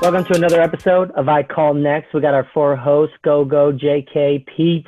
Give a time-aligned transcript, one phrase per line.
[0.00, 2.14] Welcome to another episode of I Call Next.
[2.14, 4.86] We got our four hosts, Go Go, JK, Pete.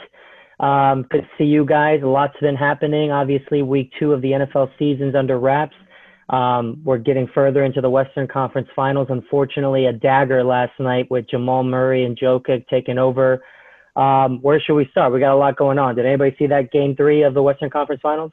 [0.58, 2.00] Um, good to see you guys.
[2.02, 3.11] Lots have been happening.
[3.11, 5.77] Obviously, week two of the NFL season's under wraps.
[6.30, 9.09] Um, we're getting further into the Western Conference Finals.
[9.11, 13.44] Unfortunately, a dagger last night with Jamal Murray and Jokic taking over.
[13.96, 15.12] Um, where should we start?
[15.12, 15.94] We got a lot going on.
[15.94, 18.32] Did anybody see that game three of the Western Conference Finals?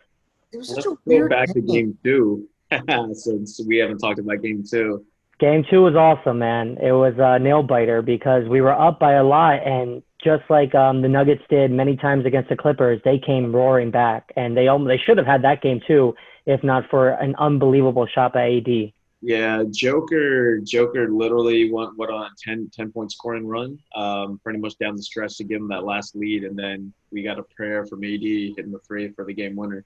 [0.53, 1.67] It was Let's such a go weird back to game.
[1.67, 2.47] game two.
[3.11, 5.05] Since we haven't talked about game two.
[5.39, 6.77] Game two was awesome, man.
[6.81, 10.75] It was a nail biter because we were up by a lot, and just like
[10.75, 14.67] um, the Nuggets did many times against the Clippers, they came roaring back, and they
[14.67, 16.13] almost, they should have had that game too,
[16.45, 18.91] if not for an unbelievable shot by AD.
[19.21, 24.59] Yeah, Joker Joker literally went, went on a 10, 10 point scoring run, um, pretty
[24.59, 27.43] much down the stretch to give him that last lead, and then we got a
[27.43, 29.85] prayer from AD hitting the three for the game winner.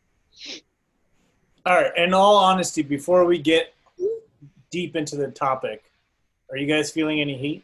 [1.66, 1.92] All right.
[1.96, 3.74] In all honesty, before we get
[4.74, 5.84] deep into the topic,
[6.50, 7.64] are you guys feeling any heat?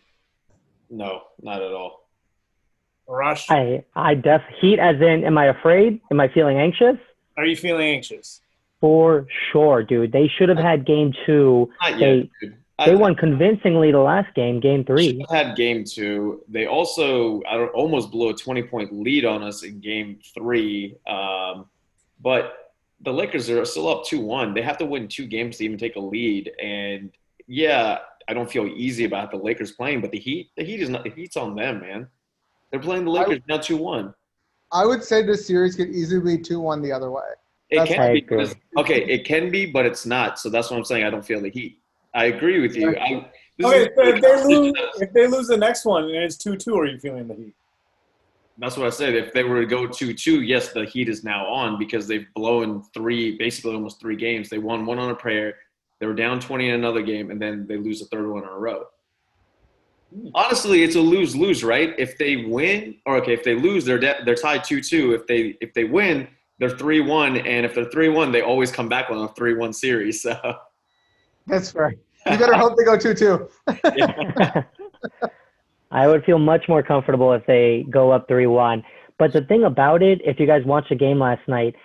[0.92, 2.08] No, not at all.
[3.08, 6.00] Rush, I I def heat as in, am I afraid?
[6.12, 6.96] Am I feeling anxious?
[7.38, 8.42] are you feeling anxious?
[8.82, 10.12] For sure, dude.
[10.12, 11.70] They should have had game two.
[11.82, 12.28] Not They- yet.
[12.42, 12.56] dude.
[12.86, 15.08] They I- won convincingly the last game, game three.
[15.08, 16.44] Should have had game two.
[16.50, 20.96] They also I don't, almost blew a 20 point lead on us in game three.
[21.08, 21.66] Um,
[22.22, 22.69] but
[23.02, 24.54] the Lakers are still up 2 1.
[24.54, 26.52] They have to win two games to even take a lead.
[26.62, 27.12] And
[27.48, 30.90] yeah, I don't feel easy about the Lakers playing, but the Heat, the Heat is
[30.90, 32.08] not, the Heat's on them, man.
[32.72, 34.14] They're playing the Lakers now 2 1.
[34.72, 37.24] I would say this series could easily be 2 1 the other way.
[37.72, 38.22] It can be.
[38.22, 40.40] because- Okay, it can be, but it's not.
[40.40, 41.04] So that's what I'm saying.
[41.06, 41.80] I don't feel the Heat.
[42.14, 42.90] I agree with you.
[42.98, 43.26] I,
[43.62, 46.78] Okay, is- so if they lose, if they lose the next one and it's two-two,
[46.78, 47.54] are you feeling the heat?
[48.60, 49.16] That's what I said.
[49.16, 52.28] If they were to go 2 2, yes, the heat is now on because they've
[52.36, 54.50] blown three, basically almost three games.
[54.50, 55.56] They won one on a prayer.
[56.00, 58.50] They were down 20 in another game, and then they lose a third one in
[58.50, 58.84] a row.
[60.14, 60.30] Hmm.
[60.36, 61.96] Honestly, it's a lose lose, right?
[61.98, 65.14] If they win, or okay, if they lose, they're de- they're tied 2 2.
[65.14, 66.28] If they if they win,
[66.60, 67.38] they're 3 1.
[67.38, 70.22] And if they're 3 1, they always come back on a 3 1 series.
[70.22, 70.58] So,
[71.48, 71.96] That's fair.
[72.30, 73.50] You better hope they go 2 2.
[75.92, 78.84] I would feel much more comfortable if they go up 3 1.
[79.18, 81.76] But the thing about it, if you guys watched the game last night,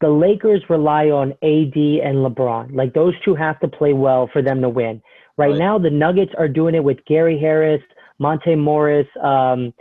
[0.00, 2.74] the Lakers rely on AD and LeBron.
[2.74, 5.02] Like those two have to play well for them to win.
[5.36, 5.58] Right, Right.
[5.58, 7.82] now, the Nuggets are doing it with Gary Harris,
[8.18, 9.06] Monte Morris.
[9.22, 9.72] Um,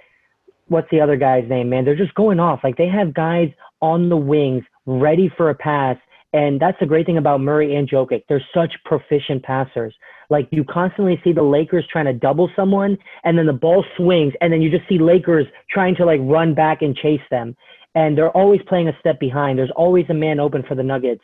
[0.67, 1.85] what's the other guy's name, man?
[1.85, 2.61] They're just going off.
[2.63, 3.49] Like they have guys
[3.81, 5.97] on the wings ready for a pass.
[6.33, 8.23] And that's the great thing about Murray and Jokic.
[8.27, 9.95] They're such proficient passers.
[10.29, 14.33] Like you constantly see the Lakers trying to double someone, and then the ball swings,
[14.41, 17.55] and then you just see Lakers trying to like run back and chase them.
[17.95, 19.57] And they're always playing a step behind.
[19.57, 21.23] There's always a man open for the Nuggets,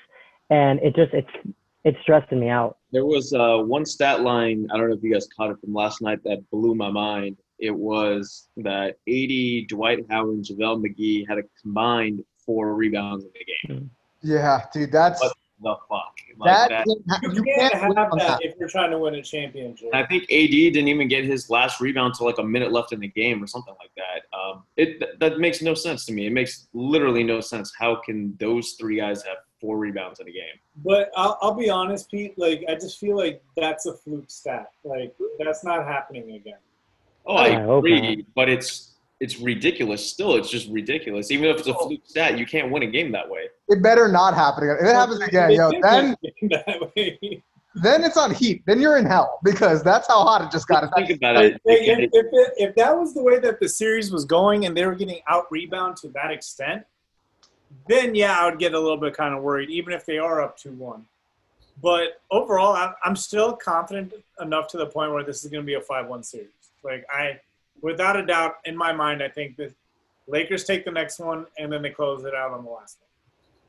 [0.50, 2.78] and it just it's it's stressing me out.
[2.92, 5.74] There was uh, one stat line, I don't know if you guys caught it from
[5.74, 7.38] last night, that blew my mind.
[7.60, 13.32] It was that AD, Dwight Howard, and JaVale McGee had a combined four rebounds in
[13.34, 13.92] the game.
[14.22, 16.14] Yeah, dude, that's What the fuck?
[16.38, 16.86] Like that.
[16.86, 17.20] that.
[17.22, 18.40] can't You, You can't, can't have that that.
[18.42, 19.90] if you're trying to win a championship.
[19.94, 22.94] And I think AD didn't even get his last rebound till like a minute left
[22.94, 24.38] in the game or something like that.
[24.38, 26.28] Um, it that makes no sense to me.
[26.28, 27.74] It makes literally no sense.
[27.78, 30.60] How can those three guys have four rebounds in a game?
[30.84, 32.38] But I'll, I'll be honest, Pete.
[32.38, 34.72] Like I just feel like that's a fluke stat.
[34.84, 36.60] Like that's not happening again.
[37.26, 40.10] Oh, I, I agree, but it's it's ridiculous.
[40.10, 41.32] Still, it's just ridiculous.
[41.32, 41.88] Even if it's a Oh.
[41.88, 43.48] fluke stat, you can't win a game that way.
[43.70, 44.78] It better not happen again.
[44.82, 47.44] If it happens again, yo, then win that way.
[47.76, 48.64] then it's on heat.
[48.66, 50.94] Then you're in hell because that's how hot it just got.
[50.96, 51.62] Think about Like, it.
[51.66, 54.86] if, if, it, if that was the way that the series was going and they
[54.86, 56.84] were getting out rebound to that extent,
[57.88, 60.42] then yeah, I would get a little bit kind of worried, even if they are
[60.42, 61.06] up 2 1.
[61.82, 65.66] But overall, I'm, I'm still confident enough to the point where this is going to
[65.66, 66.50] be a 5 1 series.
[66.84, 67.40] Like, I,
[67.84, 69.72] without a doubt, in my mind, I think the
[70.28, 73.10] Lakers take the next one and then they close it out on the last one.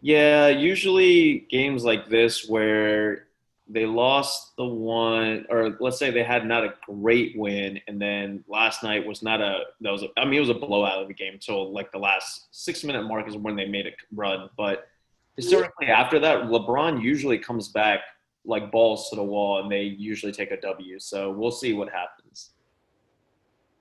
[0.00, 3.26] Yeah, usually games like this where
[3.68, 8.44] they lost the one, or let's say they had not a great win, and then
[8.46, 11.08] last night was not a that was a, I mean it was a blowout of
[11.08, 14.50] a game until like the last six minute mark is when they made a run.
[14.58, 14.88] But
[15.36, 18.00] historically, after that, LeBron usually comes back
[18.44, 20.98] like balls to the wall, and they usually take a W.
[21.00, 22.50] So we'll see what happens.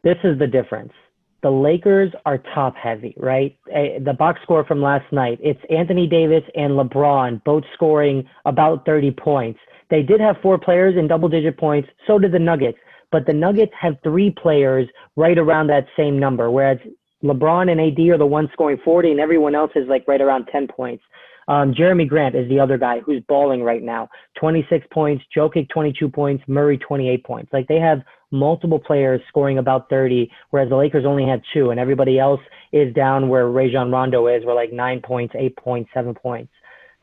[0.03, 0.91] This is the difference.
[1.44, 3.57] The Lakers are top heavy, right?
[3.67, 9.11] The box score from last night, it's Anthony Davis and LeBron both scoring about 30
[9.11, 9.59] points.
[9.89, 12.77] They did have four players in double digit points, so did the Nuggets,
[13.11, 16.77] but the Nuggets have three players right around that same number, whereas
[17.23, 20.47] LeBron and AD are the ones scoring 40 and everyone else is like right around
[20.51, 21.03] 10 points.
[21.48, 24.10] Um, Jerami Grant is the other guy who's balling right now.
[24.40, 27.54] 26 points, Joe Jokic 22 points, Murray 28 points.
[27.54, 28.01] Like they have
[28.31, 32.42] multiple players scoring about 30, whereas the Lakers only had two, and everybody else
[32.72, 36.51] is down where Rajon Rondo is, where like nine points, eight points, seven points.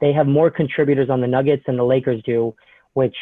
[0.00, 2.54] They have more contributors on the Nuggets than the Lakers do,
[2.94, 3.16] which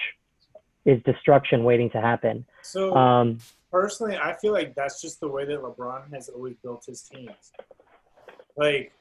[0.84, 2.46] is destruction waiting to happen.
[2.62, 3.38] So Um,
[3.70, 7.52] personally, I feel like that's just the way that LeBron has always built his teams.
[8.56, 8.92] Like,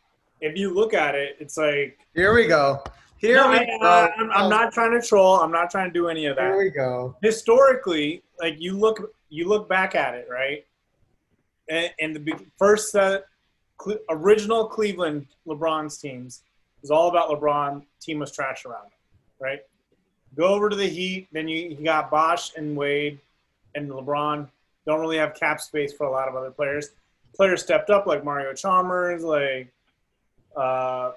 [0.41, 2.83] if you look at it, it's like Here we go.
[3.17, 4.09] Here No, we I, go.
[4.17, 5.39] I'm, I'm not trying to troll.
[5.39, 6.53] I'm not trying to do any of that.
[6.53, 7.15] Here we go.
[7.23, 10.65] Historically, like you look, you look back at it, right?
[11.69, 13.25] And, and the first set,
[13.77, 16.43] Cle- original Cleveland LeBron's teams
[16.81, 17.83] was all about LeBron.
[17.99, 18.91] Team was trash around him,
[19.39, 19.59] right?
[20.35, 23.19] Go over to the Heat, then you, you got Bosh and Wade
[23.73, 24.47] and LeBron.
[24.85, 26.89] Don't really have cap space for a lot of other players.
[27.35, 29.71] Players stepped up like Mario Chalmers, like
[30.57, 31.11] uh,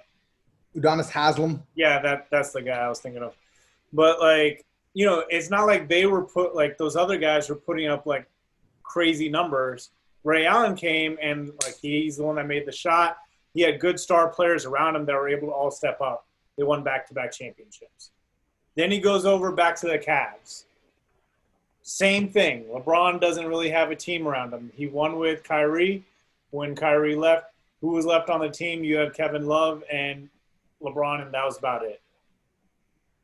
[0.77, 1.63] Udonis Haslem.
[1.75, 3.35] yeah, that that's the guy I was thinking of.
[3.93, 4.65] But like,
[4.95, 8.07] you know, it's not like they were put like those other guys were putting up
[8.07, 8.29] like
[8.83, 9.91] crazy numbers.
[10.23, 13.17] Ray Allen came and like he's the one that made the shot.
[13.55, 16.27] He had good star players around him that were able to all step up.
[16.57, 18.11] They won back-to-back championships.
[18.77, 20.65] Then he goes over back to the Cavs.
[21.83, 22.65] Same thing.
[22.65, 24.71] LeBron doesn't really have a team around him.
[24.77, 26.05] He won with Kyrie.
[26.51, 27.47] When Kyrie left,
[27.81, 28.85] who was left on the team?
[28.85, 30.29] You had Kevin Love and
[30.83, 32.01] LeBron, and that was about it.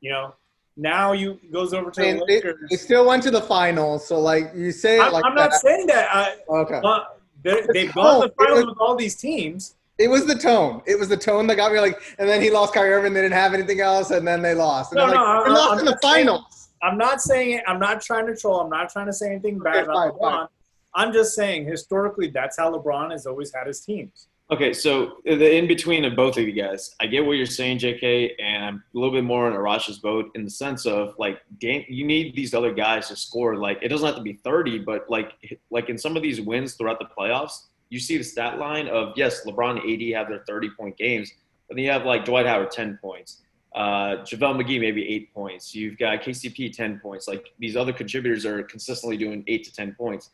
[0.00, 0.34] You know,
[0.76, 2.70] now you goes over to And the they, Lakers.
[2.70, 4.06] they still went to the finals.
[4.06, 5.60] So like you say I'm, like I'm not that.
[5.60, 6.08] saying that.
[6.14, 6.80] I, Okay.
[6.84, 7.00] uh,
[7.42, 9.74] they, they've gone to the finals was- with all these teams.
[9.98, 10.82] It was the tone.
[10.86, 13.14] It was the tone that got me like, and then he lost Kyrie Irving.
[13.14, 14.92] They didn't have anything else, and then they lost.
[14.92, 16.68] And No, I'm like, no, they I- lost I'm in the not saying- finals.
[16.82, 17.64] I'm not saying it.
[17.66, 18.60] I'm not trying to troll.
[18.60, 20.38] I'm not trying to say anything bad Okay, about fine, LeBron.
[20.40, 20.46] fine.
[20.94, 24.28] I'm just saying historically, that's how LeBron has always had his teams.
[24.48, 27.80] Okay, so the in between of both of you guys, I get what you're saying,
[27.80, 31.40] JK, and I'm a little bit more on Arash's boat in the sense of like,
[31.60, 33.56] you need these other guys to score.
[33.56, 35.32] Like, it doesn't have to be 30, but like,
[35.70, 39.14] like in some of these wins throughout the playoffs, you see the stat line of
[39.16, 41.32] yes, LeBron and AD have their 30 point games,
[41.66, 43.42] but then you have like Dwight Howard 10 points,
[43.74, 45.74] uh, JaVale McGee maybe eight points.
[45.74, 47.26] You've got KCP 10 points.
[47.26, 50.30] Like these other contributors are consistently doing eight to 10 points.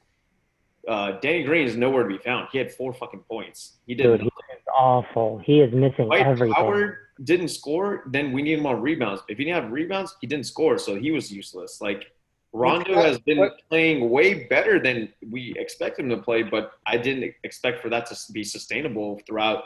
[0.87, 2.49] Uh, Danny Green is nowhere to be found.
[2.51, 3.79] He had four fucking points.
[3.87, 5.39] He did dude, he is awful.
[5.45, 6.55] He is missing Dwight everything.
[6.55, 9.23] Howard didn't score, then we need him on rebounds.
[9.29, 11.81] If he didn't have rebounds, he didn't score, so he was useless.
[11.81, 12.13] Like
[12.53, 17.35] Rondo has been playing way better than we expect him to play, but I didn't
[17.45, 19.65] expect for that to be sustainable throughout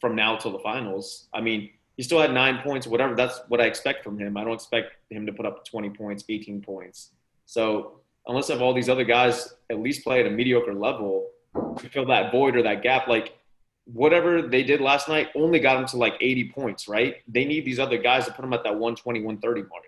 [0.00, 1.28] from now till the finals.
[1.34, 3.14] I mean, he still had nine points, whatever.
[3.14, 4.36] That's what I expect from him.
[4.36, 7.10] I don't expect him to put up 20 points, 18 points.
[7.46, 11.30] So unless I have all these other guys at least play at a mediocre level
[11.78, 13.36] to fill that void or that gap, like
[13.86, 17.16] whatever they did last night only got them to like 80 points, right?
[17.28, 19.84] They need these other guys to put them at that 120, 130 mark.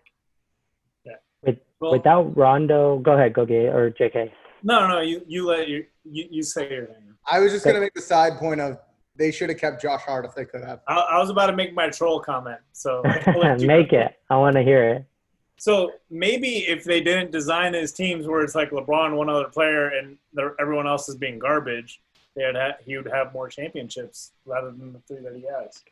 [1.81, 4.31] Well, Without Rondo, go ahead, go get or JK.
[4.63, 7.15] no, no, you you let your you, you say your thing.
[7.27, 8.79] I was just gonna make the side point of
[9.15, 10.81] they should have kept Josh Hart if they could have.
[10.89, 14.13] I, I was about to make my troll comment, so I'll let you Make it.
[14.31, 15.05] I want to hear it.
[15.59, 19.89] So maybe if they didn't design his teams where it's like LeBron, one other player,
[19.89, 20.19] and
[20.61, 22.01] everyone else is being garbage,
[22.35, 25.83] they'd ha- he would have more championships rather than the three that he has.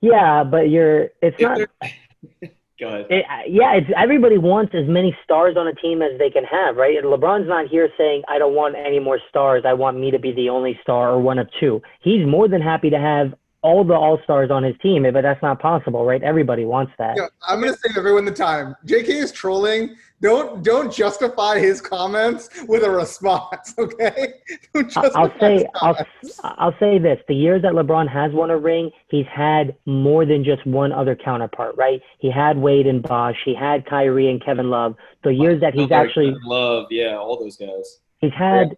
[0.00, 1.10] Yeah, but you're.
[1.22, 1.60] It's not.
[2.78, 3.06] Go ahead.
[3.08, 6.76] It, yeah, it's everybody wants as many stars on a team as they can have,
[6.76, 6.96] right?
[6.98, 9.62] And LeBron's not here saying I don't want any more stars.
[9.66, 11.80] I want me to be the only star or one of two.
[12.02, 13.32] He's more than happy to have
[13.66, 16.22] all the all stars on his team, but that's not possible, right?
[16.22, 17.16] Everybody wants that.
[17.16, 18.76] Yeah, I'm gonna save everyone the time.
[18.86, 19.96] JK is trolling.
[20.22, 24.34] Don't don't justify his comments with a response, okay?
[24.72, 25.96] Don't I- justify I'll say I'll.
[26.44, 30.44] I'll say this: the years that LeBron has won a ring, he's had more than
[30.44, 32.00] just one other counterpart, right?
[32.18, 34.94] He had Wade and Bosh, he had Kyrie and Kevin Love.
[35.24, 37.98] The years that he's actually love, yeah, all those guys.
[38.20, 38.76] he's had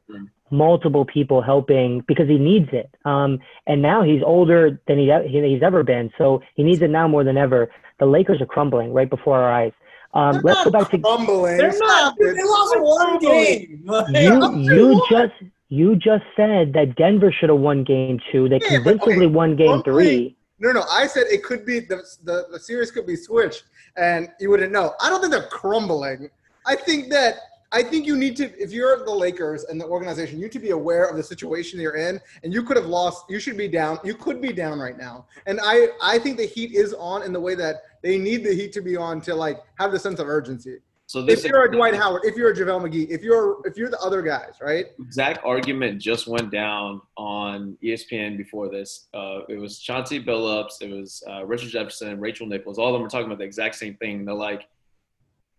[0.50, 2.90] multiple people helping because he needs it.
[3.04, 6.90] Um, and now he's older than he, he, he's ever been, so he needs it
[6.90, 7.70] now more than ever.
[7.98, 9.72] The Lakers are crumbling right before our eyes.
[10.14, 11.58] Um, They're let's go not back to crumbling.
[11.58, 12.16] They're not.
[12.18, 13.84] They lost one game.
[14.10, 14.48] You.
[14.74, 15.32] You just
[15.70, 18.48] you just said that Denver should have won Game Two.
[18.48, 20.36] They Yeah, convincingly okay, won Game crumbling- Three.
[20.60, 23.64] No, no, I said it could be the, the the series could be switched,
[23.96, 24.94] and you wouldn't know.
[25.00, 26.30] I don't think they're crumbling.
[26.66, 27.34] I think that
[27.70, 30.58] I think you need to, if you're the Lakers and the organization, you need to
[30.58, 33.26] be aware of the situation you're in, and you could have lost.
[33.28, 33.98] You should be down.
[34.04, 37.32] You could be down right now, and I I think the Heat is on in
[37.32, 40.18] the way that they need the Heat to be on to like have the sense
[40.18, 40.78] of urgency.
[41.08, 43.78] So this If you're a Dwight Howard, if you're a JaVale McGee, if you're if
[43.78, 44.86] you're the other guys, right?
[45.00, 49.08] exact argument just went down on ESPN before this.
[49.14, 52.78] Uh, it was Chauncey Billups, it was uh, Richard Jefferson, Rachel Nichols.
[52.78, 54.26] All of them were talking about the exact same thing.
[54.26, 54.68] They're like,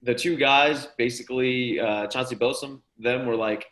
[0.01, 3.65] the two guys, basically uh, Chauncey Billups, them were like,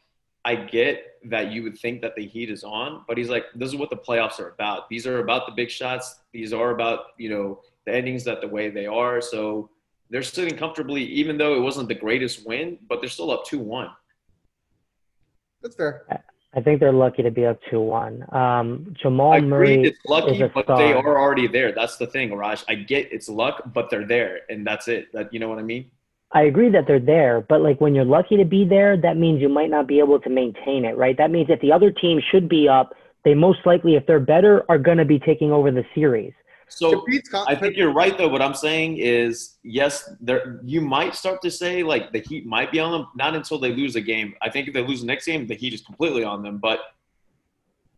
[0.46, 3.68] I get that you would think that the heat is on, but he's like, this
[3.68, 4.88] is what the playoffs are about.
[4.90, 6.20] These are about the big shots.
[6.32, 9.20] These are about you know the endings that the way they are.
[9.20, 9.70] So
[10.10, 13.60] they're sitting comfortably, even though it wasn't the greatest win, but they're still up two
[13.60, 13.90] one.
[15.62, 16.06] That's fair.
[16.56, 18.34] I think they're lucky to be up 2 1.
[18.34, 19.74] Um, Jamal I Murray.
[19.74, 21.72] agree it's lucky, is a but they are already there.
[21.72, 22.64] That's the thing, Raj.
[22.68, 25.12] I get it's luck, but they're there, and that's it.
[25.14, 25.92] That you know what I mean?
[26.34, 29.42] I agree that they're there, but like when you're lucky to be there, that means
[29.42, 31.18] you might not be able to maintain it, right?
[31.18, 32.94] That means if the other team should be up,
[33.24, 36.34] they most likely, if they're better, are going to be taking over the series.
[36.70, 38.28] So To I think you're right, though.
[38.28, 42.74] What I'm saying is, yes, there you might start to say like the Heat might
[42.74, 44.34] be on them, not until they lose a game.
[44.42, 46.80] I think if they lose the next game, the Heat is completely on them, but.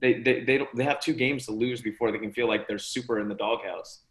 [0.01, 2.69] They, they, they, don't, they have two games to lose before they can feel like
[2.69, 4.03] they're super in the doghouse.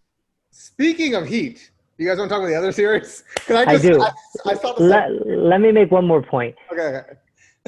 [0.50, 3.24] Speaking of Heat, you guys want to talk about the other series?
[3.46, 3.82] Can I I just?
[3.82, 4.00] do.
[4.00, 4.12] I,
[4.46, 6.54] I saw the Let, let me make one more point.
[6.72, 7.12] Okay, okay.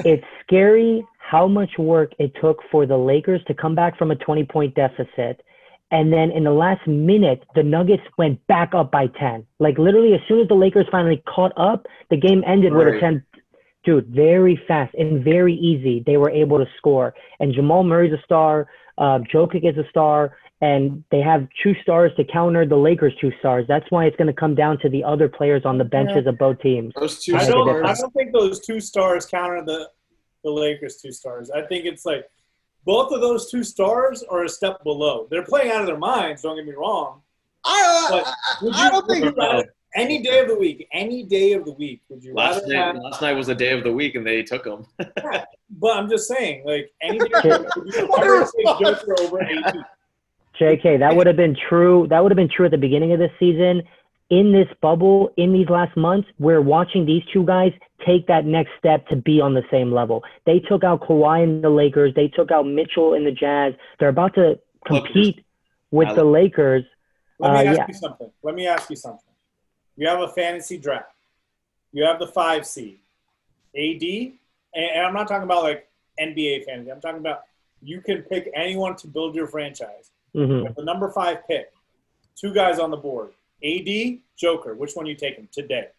[0.03, 4.15] It's scary how much work it took for the Lakers to come back from a
[4.15, 5.41] 20 point deficit.
[5.91, 9.45] And then in the last minute, the Nuggets went back up by 10.
[9.59, 12.99] Like literally, as soon as the Lakers finally caught up, the game ended with a
[12.99, 13.23] 10.
[13.83, 16.01] Dude, very fast and very easy.
[16.05, 17.13] They were able to score.
[17.39, 18.67] And Jamal Murray's a star.
[19.01, 20.37] Uh, Jokic is a star.
[20.63, 23.65] And they have two stars to counter the Lakers' two stars.
[23.67, 26.37] That's why it's going to come down to the other players on the benches of
[26.37, 26.93] both teams.
[26.95, 27.83] Those two I don't.
[27.83, 29.89] I don't think those two stars counter the
[30.43, 31.49] the Lakers two stars.
[31.49, 32.29] I think it's like
[32.85, 35.27] both of those two stars are a step below.
[35.31, 36.43] They're playing out of their minds.
[36.43, 37.21] Don't get me wrong.
[37.65, 39.67] I, But I, I, I don't would think.
[39.95, 42.61] You rather- any day of the week, any day of the week, would you last
[42.61, 42.95] rather night, have?
[42.97, 44.85] last night was the day of the week, and they took them.
[45.79, 48.51] But I'm just saying, like any day of the week, would you What a rather
[48.57, 48.79] take.
[48.79, 49.75] Joker over AD?
[50.59, 52.07] JK, that would have been true.
[52.09, 53.81] That would have been true at the beginning of this season.
[54.29, 57.71] In this bubble, in these last months, we're watching these two guys
[58.05, 60.23] take that next step to be on the same level.
[60.45, 62.13] They took out Kawhi in the Lakers.
[62.15, 63.73] They took out Mitchell in the Jazz.
[63.99, 65.43] They're about to compete
[65.91, 66.83] with I the Lakers.
[67.39, 67.85] Let me Uh, ask yeah.
[67.87, 68.31] you something.
[68.43, 69.30] Let me ask you something.
[70.01, 71.13] You have a fantasy draft.
[71.93, 72.97] You have the five seed,
[73.75, 74.33] AD, and,
[74.95, 75.87] and I'm not talking about like
[76.19, 76.91] NBA fantasy.
[76.91, 77.41] I'm talking about
[77.83, 80.09] you can pick anyone to build your franchise.
[80.33, 81.71] hmm You have the number five pick,
[82.35, 83.29] two guys on the board,
[83.63, 84.73] AD, Joker.
[84.73, 85.89] Which one you taking today?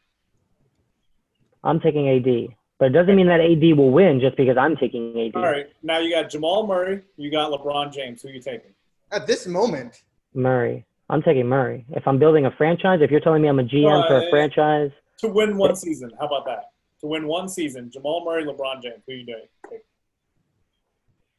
[1.63, 5.17] I'm taking AD, but it doesn't mean that AD will win just because I'm taking
[5.17, 5.37] AD.
[5.37, 8.21] All right, now you got Jamal Murray, you got LeBron James.
[8.23, 8.75] Who you taking?
[9.13, 10.03] At this moment,
[10.35, 10.87] Murray.
[11.13, 11.85] I'm taking Murray.
[11.91, 14.31] If I'm building a franchise, if you're telling me I'm a GM for Uh, a
[14.31, 16.11] franchise, To win one season.
[16.19, 16.71] How about that?
[17.03, 19.03] To win one season, Jamal Murray, LeBron James.
[19.07, 19.47] Who you doing?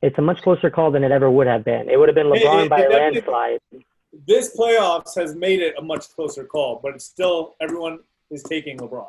[0.02, 1.90] it's a much closer call than it ever would have been.
[1.90, 3.60] It would have been LeBron it- by it a landslide.
[4.28, 8.00] this playoffs has made it a much closer call, but it's still everyone
[8.30, 9.08] is taking LeBron.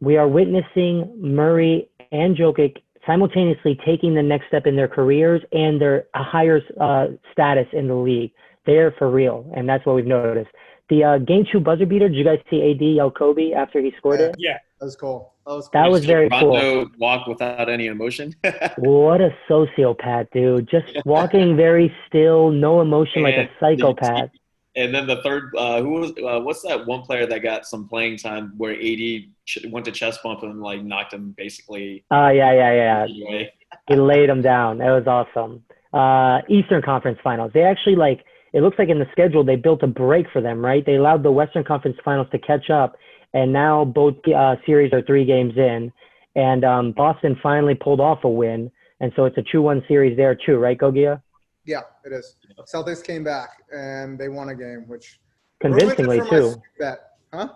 [0.00, 5.80] we are witnessing Murray and Jokic simultaneously taking the next step in their careers and
[5.80, 8.32] their higher uh, status in the league.
[8.66, 10.50] They're for real, and that's what we've noticed.
[10.90, 12.08] The uh, game two buzzer beater.
[12.08, 14.26] Did you guys see AD yell Kobe after he scored Yeah.
[14.26, 14.34] it?
[14.38, 15.32] Yeah, that was cool.
[15.46, 15.82] That was cool.
[15.82, 16.86] That was very cool.
[16.98, 18.34] Walk without any emotion.
[18.78, 20.68] What a sociopath, dude!
[20.68, 24.30] Just walking very still, no emotion, like a And- psychopath.
[24.76, 27.86] And then the third, uh, who was uh, what's that one player that got some
[27.86, 32.28] playing time where AD ch- went to chest bump and like knocked him basically Oh
[32.28, 33.24] yeah, yeah, yeah.
[33.28, 33.52] away.
[33.88, 34.78] He laid him down.
[34.78, 35.62] That was awesome.
[35.92, 37.52] Uh, Eastern Conference Finals.
[37.54, 38.24] They actually like.
[38.54, 40.86] It looks like in the schedule they built a break for them, right?
[40.86, 42.96] They allowed the Western Conference Finals to catch up,
[43.34, 45.92] and now both uh, series are three games in,
[46.36, 48.70] and um, Boston finally pulled off a win,
[49.00, 51.20] and so it's a two-one series there too, right, Gogia?
[51.66, 52.36] Yeah, it is.
[52.72, 55.18] Celtics came back and they won a game, which
[55.60, 56.54] Convincingly too.
[56.78, 56.98] Bet,
[57.32, 57.48] huh?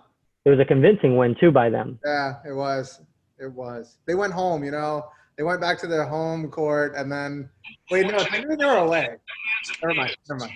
[0.45, 1.99] It was a convincing win too by them.
[2.03, 3.01] Yeah, it was.
[3.37, 3.97] It was.
[4.07, 5.05] They went home, you know.
[5.37, 7.49] They went back to their home court, and then
[7.91, 9.09] wait, no, they were away.
[9.83, 10.17] Never mind.
[10.27, 10.53] Never mind.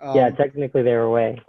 [0.00, 1.40] Um, yeah, technically they were away.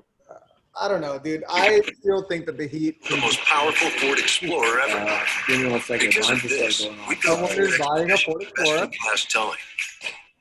[0.80, 1.44] I don't know, dude.
[1.50, 3.04] I still think that the Heat.
[3.08, 4.98] the most powerful Ford Explorer ever.
[5.10, 6.08] Uh, give me one second.
[6.10, 7.22] because Mine's of just this, like going we on.
[7.22, 8.76] built Someone Ford is buying a Ford Explorer.
[8.88, 9.58] best-in-class towing.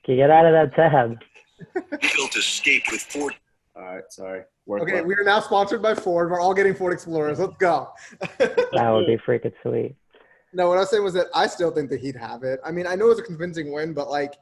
[0.04, 1.18] Can you get out of that tab?
[1.90, 3.34] We built Escape with Ford.
[3.76, 4.42] All right, sorry.
[4.66, 5.06] Work Okay, left.
[5.06, 6.30] we are now sponsored by Ford.
[6.30, 7.38] We're all getting Ford Explorers.
[7.40, 7.88] Let's go.
[8.38, 9.96] That would be freaking sweet.
[10.52, 12.60] No, what I was saying was that I still think the Heat have it.
[12.64, 14.34] I mean, I know it was a convincing win, but like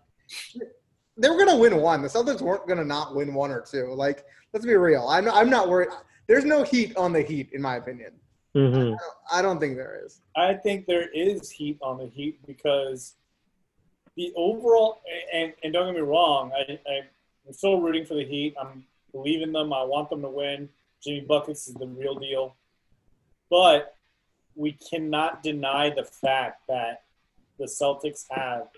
[1.18, 2.00] they were gonna win one.
[2.02, 3.92] The Celtics weren't gonna not win one or two.
[3.92, 5.06] Like, let's be real.
[5.08, 5.88] I'm I'm not worried.
[6.26, 8.12] There's no heat on the Heat, in my opinion.
[8.54, 8.92] hmm
[9.32, 10.20] I don't think there is.
[10.36, 13.14] I think there is heat on the Heat because
[14.16, 15.00] the overall
[15.32, 17.00] and, and don't get me wrong, I, I
[17.46, 18.54] I'm still rooting for the Heat.
[18.60, 19.72] I'm believing them.
[19.72, 20.68] I want them to win.
[21.02, 22.56] Jimmy Buckets is the real deal,
[23.50, 23.94] but
[24.56, 27.04] we cannot deny the fact that
[27.58, 28.68] the Celtics have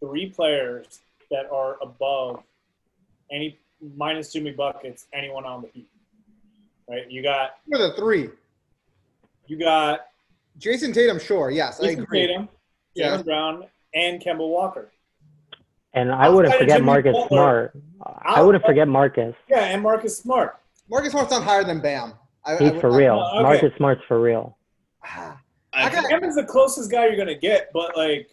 [0.00, 2.42] three players that are above
[3.30, 3.58] any
[3.96, 5.88] minus Jimmy Buckets anyone on the Heat.
[6.88, 7.10] Right?
[7.10, 8.30] You got Who are the three?
[9.46, 10.06] you got
[10.58, 11.50] Jayson Tatum, sure.
[11.50, 12.26] Yes, I Jason agree.
[12.26, 12.48] Tatum,
[12.94, 13.16] Yeah.
[13.18, 14.90] Jaylen Brown, and Kemba Walker.
[15.94, 18.22] And I wouldn't Outside forget Marcus Butler, Smart.
[18.24, 19.34] I wouldn't forget Marcus.
[19.48, 20.58] Yeah, and Marcus Smart.
[20.90, 22.14] Marcus Smart's not higher than Bam.
[22.44, 23.20] I, He's I- for I- real.
[23.24, 23.42] Oh, okay.
[23.42, 24.56] Marcus Smart's for real.
[25.04, 25.38] Ah.
[25.72, 28.28] I I got- Kevin's the closest guy you're gonna get, but like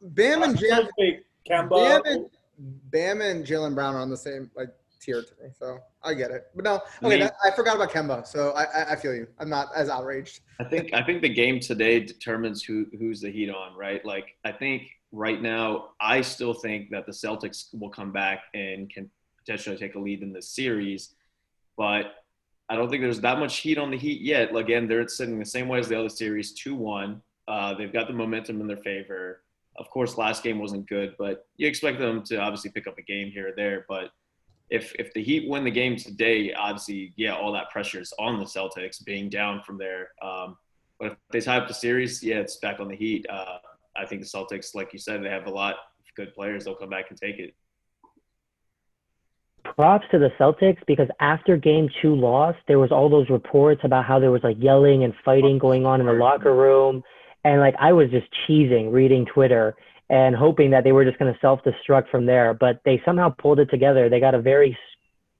[0.00, 1.70] Bam and still Jam, think Kemba.
[1.70, 2.26] Bam and
[2.90, 6.30] Bam and Jaylen Brown are on the same like tier to me, so I get
[6.30, 6.46] it.
[6.54, 9.26] But no, okay, Me- that, I forgot about Kemba, so I, I I feel you.
[9.38, 10.40] I'm not as outraged.
[10.60, 14.04] I think I think the game today determines who who's the heat on, right?
[14.04, 18.90] Like I think right now, I still think that the Celtics will come back and
[18.90, 21.14] can potentially take a lead in this series,
[21.76, 22.14] but
[22.68, 24.54] I don't think there's that much heat on the Heat yet.
[24.54, 27.22] Again, they're sitting the same way as the other series, two one.
[27.46, 29.42] Uh, they've got the momentum in their favor.
[29.78, 33.02] Of course, last game wasn't good, but you expect them to obviously pick up a
[33.02, 33.86] game here or there.
[33.88, 34.10] But
[34.70, 38.38] if if the Heat win the game today, obviously, yeah, all that pressure is on
[38.38, 40.10] the Celtics being down from there.
[40.20, 40.56] Um,
[40.98, 43.26] but if they tie up the series, yeah, it's back on the Heat.
[43.30, 43.58] Uh,
[43.96, 46.64] I think the Celtics, like you said, they have a lot of good players.
[46.64, 47.54] They'll come back and take it.
[49.74, 54.04] props to the Celtics because after game two loss, there was all those reports about
[54.04, 57.02] how there was like yelling and fighting going on in the locker room.
[57.44, 59.74] And like I was just cheesing reading Twitter
[60.10, 62.54] and hoping that they were just going to self destruct from there.
[62.54, 64.08] But they somehow pulled it together.
[64.08, 64.76] They got a very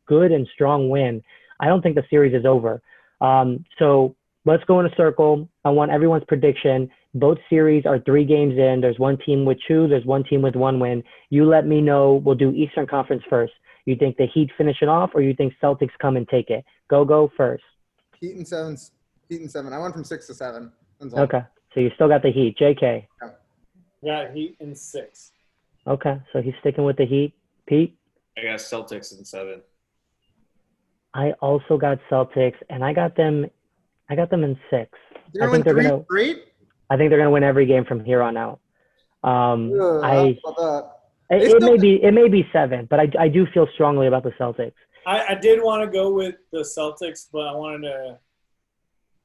[0.07, 1.23] good and strong win.
[1.61, 2.81] I don't think the series is over.
[3.21, 5.49] Um, so let's go in a circle.
[5.65, 6.91] I want everyone's prediction.
[7.15, 8.81] Both series are three games in.
[8.81, 11.03] There's one team with two, there's one team with one win.
[11.31, 12.23] You let me know.
[12.25, 13.53] We'll do Eastern Conference first.
[13.87, 16.65] You think the Heat finish it off, or you think Celtics come and take it?
[16.91, 17.65] Go, go first.
[18.21, 18.77] Heat and seven.
[19.29, 19.73] Heat and seven.
[19.73, 20.73] I went from six to seven.
[21.01, 21.41] Okay.
[21.75, 22.57] So you still got the Heat.
[22.59, 23.07] JK.
[24.05, 25.33] got Heat in six.
[25.87, 26.19] Okay.
[26.33, 27.35] So he's sticking with the Heat.
[27.67, 27.97] Pete?
[28.39, 29.61] I got Celtics in seven.
[31.15, 33.47] I also got Celtics, and I got them.
[34.09, 34.91] I got them in six.
[35.33, 36.45] They're gonna I think they're three gonna- straight.
[36.91, 38.61] I think they're gonna win every game from here on out.
[39.23, 40.93] Um, Ugh, I how
[41.31, 44.23] it, it may be it may be seven, but I I do feel strongly about
[44.23, 44.73] the Celtics.
[45.07, 48.19] I, I did want to go with the Celtics, but I wanted to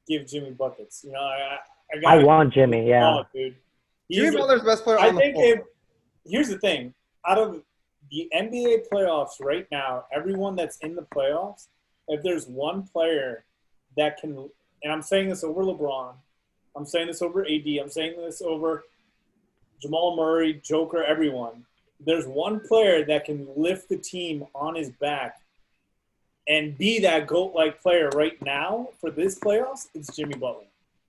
[0.08, 1.02] give Jimmy buckets.
[1.04, 1.58] You know, I
[1.94, 2.88] I, I gotta want Jimmy.
[2.88, 3.22] Yeah.
[3.32, 3.56] Dude.
[4.08, 5.46] He's Jimmy Butler's the best player I on the think floor.
[5.46, 5.60] if
[6.26, 6.94] here's the thing,
[7.26, 7.62] out of
[8.10, 11.68] the NBA playoffs right now, everyone that's in the playoffs,
[12.08, 13.44] if there's one player
[13.96, 14.50] that can,
[14.82, 16.12] and I'm saying this over LeBron,
[16.76, 18.84] I'm saying this over AD, I'm saying this over
[19.80, 21.64] Jamal Murray, Joker, everyone.
[22.04, 25.40] There's one player that can lift the team on his back
[26.46, 29.88] and be that goat-like player right now for this playoffs.
[29.94, 30.64] It's Jimmy Butler.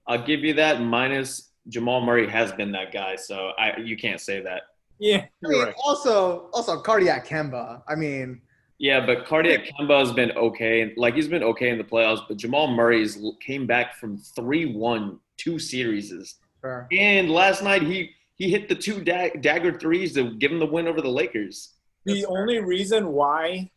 [0.08, 0.82] I'll give you that.
[0.82, 4.64] Minus Jamal Murray has been that guy, so I you can't say that.
[5.00, 7.82] Yeah, I mean, also, also cardiac Kemba.
[7.88, 8.42] I mean,
[8.78, 10.94] Yeah, but cardiac Kemba has been okay.
[10.96, 15.60] Like he's been okay in the playoffs, but Jamal Murray's came back from three-one two
[15.60, 16.88] series, fair.
[16.92, 20.66] and last night he he hit the two dag- dagger threes to give him the
[20.66, 21.72] win over the Lakers.
[22.06, 22.30] The fair.
[22.38, 23.72] only reason why,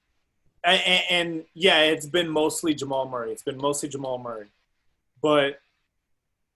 [0.65, 3.33] and, and, and yeah, it's been mostly Jamal Murray.
[3.33, 4.49] It's been mostly Jamal Murray.
[5.23, 5.61] But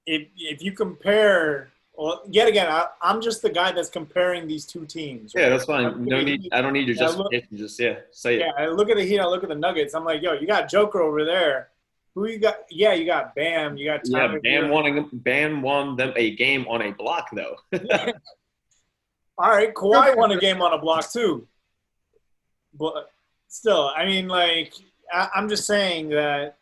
[0.07, 4.65] if if you compare, well, yet again, I, I'm just the guy that's comparing these
[4.65, 5.33] two teams.
[5.35, 6.05] Yeah, that's fine.
[6.05, 6.49] No need.
[6.53, 7.57] I don't need your Yeah, look- justification.
[7.59, 8.41] Just yeah, say it.
[8.41, 9.21] Yeah, I look at the Heat.
[9.21, 9.95] I look at the Nuggets.
[9.95, 11.69] I'm like, yo, you got Joker over there.
[12.15, 12.57] Who you got?
[12.71, 13.77] Yeah, you got Bam.
[13.77, 14.99] You got Yeah, Bam won.
[14.99, 17.57] a- Bam won them a game on a block though.
[19.39, 21.47] All right, Kawhi won a game on a block too.
[22.79, 23.11] But
[23.49, 24.75] still, I mean, like,
[25.13, 26.59] I, I'm just saying that.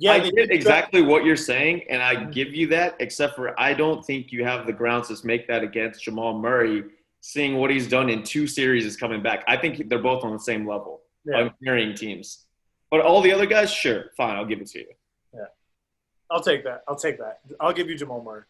[0.00, 2.96] Yeah, I get exactly what you're saying, and I give you that.
[3.00, 6.84] Except for I don't think you have the grounds to make that against Jamal Murray.
[7.20, 9.44] Seeing what he's done in two series is coming back.
[9.46, 11.40] I think they're both on the same level Yeah.
[11.40, 12.46] of carrying teams.
[12.90, 14.86] But all the other guys, sure, fine, I'll give it to you.
[15.34, 15.40] Yeah.
[16.30, 16.82] I'll take that.
[16.88, 17.40] I'll take that.
[17.60, 18.44] I'll give you Jamal Murray.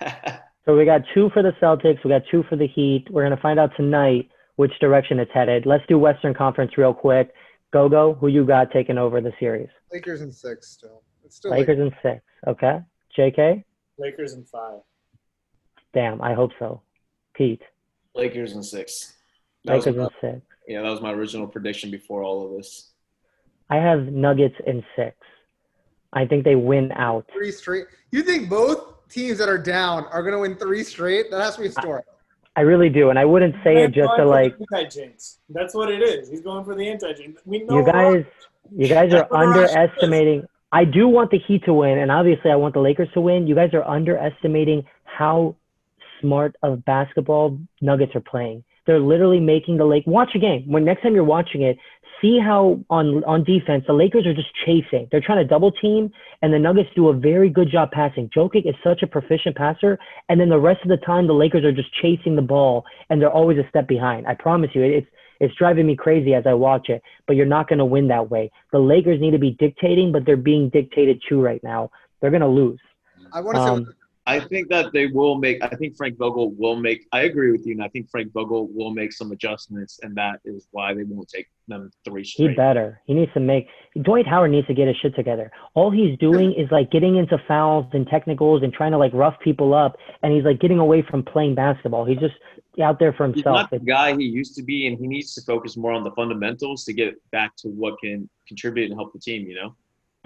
[0.66, 2.02] So we got two for the Celtics.
[2.02, 3.06] We got two for the Heat.
[3.08, 5.64] We're gonna find out tonight which direction it's headed.
[5.64, 7.32] Let's do Western Conference real quick.
[7.72, 8.14] Go go.
[8.14, 9.68] Who you got taking over the series?
[9.92, 11.02] Lakers and six still.
[11.24, 12.22] It's still Lakers in six.
[12.46, 12.80] Okay.
[13.18, 13.64] JK.
[13.98, 14.80] Lakers in five.
[15.92, 16.20] Damn.
[16.22, 16.82] I hope so.
[17.34, 17.62] Pete.
[18.14, 19.14] Lakers in six.
[19.64, 20.46] That was Lakers in six.
[20.68, 22.92] yeah, that was my original prediction before all of this.
[23.68, 25.16] I have Nuggets in six.
[26.12, 27.28] I think they win out.
[27.32, 27.86] Three straight.
[28.12, 31.30] You think both teams that are down are going to win three straight?
[31.30, 32.04] That has to be historic.
[32.56, 35.38] I really do, and I wouldn't say it just to like anti-jinx.
[35.50, 36.30] That's what it is.
[36.30, 37.42] He's going for the anti-jinx.
[37.44, 38.24] We know you guys.
[38.74, 39.76] You guys are That's what Rush is.
[39.76, 40.46] underestimating.
[40.72, 43.46] I do want the Heat to win, and obviously I want the Lakers to win.
[43.46, 45.54] You guys are underestimating how
[46.20, 48.64] smart of basketball Nuggets are playing.
[48.86, 50.64] They're literally making the Lake watch a game.
[50.66, 51.76] When next time you're watching it,
[52.20, 55.08] see how on on defense the Lakers are just chasing.
[55.10, 56.10] They're trying to double team,
[56.42, 58.28] and the Nuggets do a very good job passing.
[58.36, 59.98] Jokic is such a proficient passer,
[60.28, 63.20] and then the rest of the time the Lakers are just chasing the ball, and
[63.20, 64.26] they're always a step behind.
[64.26, 65.06] I promise you, it's
[65.40, 67.02] it's driving me crazy as I watch it.
[67.26, 68.50] But you're not going to win that way.
[68.72, 71.90] The Lakers need to be dictating, but they're being dictated to right now.
[72.20, 72.80] They're going to lose.
[73.32, 73.94] I want to say Um,
[74.28, 75.62] I think that they will make.
[75.62, 77.06] I think Frank Vogel will make.
[77.12, 80.40] I agree with you, and I think Frank Vogel will make some adjustments, and that
[80.44, 82.50] is why they won't take them three straight.
[82.50, 83.00] He better.
[83.06, 83.68] He needs to make.
[84.02, 85.52] Dwight Howard needs to get his shit together.
[85.74, 89.38] All he's doing is like getting into fouls and technicals and trying to like rough
[89.44, 92.04] people up, and he's like getting away from playing basketball.
[92.04, 92.34] He's just
[92.82, 93.54] out there for He's himself.
[93.54, 96.10] not the guy he used to be, and he needs to focus more on the
[96.12, 99.46] fundamentals to get back to what can contribute and help the team.
[99.46, 99.76] You know.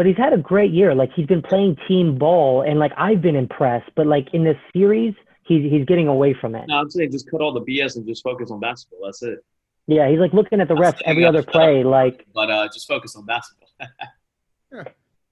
[0.01, 0.95] But he's had a great year.
[0.95, 3.91] Like he's been playing team ball, and like I've been impressed.
[3.97, 6.65] But like in this series, he's he's getting away from it.
[6.69, 9.01] No, I'm saying just cut all the BS and just focus on basketball.
[9.05, 9.45] That's it.
[9.89, 11.85] Yeah, he's like looking at the That's refs every other that's- play.
[11.85, 13.69] Like But uh, just focus on basketball.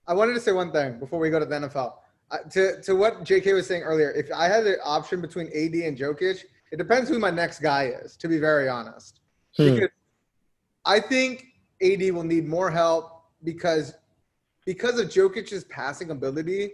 [0.07, 1.94] I wanted to say one thing before we go to the NFL.
[2.31, 5.72] Uh, to to what JK was saying earlier, if I had the option between AD
[5.83, 8.18] and Jokic, it depends who my next guy is.
[8.18, 9.20] To be very honest,
[9.57, 9.76] Hmm.
[9.76, 9.88] because
[10.85, 11.46] I think
[11.83, 13.94] AD will need more help because
[14.68, 16.72] because of Jokic's passing ability,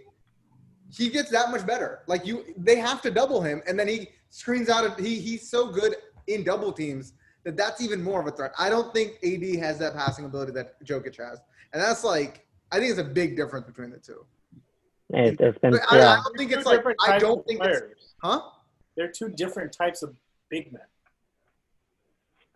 [0.93, 2.01] he gets that much better.
[2.07, 4.99] Like you, they have to double him, and then he screens out.
[4.99, 5.95] He he's so good
[6.27, 7.13] in double teams
[7.45, 8.51] that that's even more of a threat.
[8.59, 11.39] I don't think AD has that passing ability that Jokic has,
[11.71, 14.25] and that's like I think it's a big difference between the two.
[15.11, 17.79] it, it's been But I, I don't think it's like I don't of think it's
[17.79, 18.13] players.
[18.21, 18.41] huh.
[18.97, 20.13] They're two different types of
[20.49, 20.81] big men.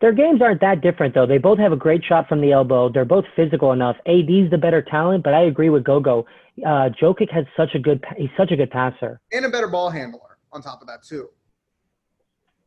[0.02, 1.26] Their games aren't that different though.
[1.26, 2.90] They both have a great shot from the elbow.
[2.90, 3.98] They're both physical enough.
[4.06, 6.26] AD's the better talent, but I agree with Gogo.
[6.66, 8.04] Uh, Jokic has such a good.
[8.18, 9.20] He's such a good passer.
[9.32, 11.30] and a better ball handler on top of that too.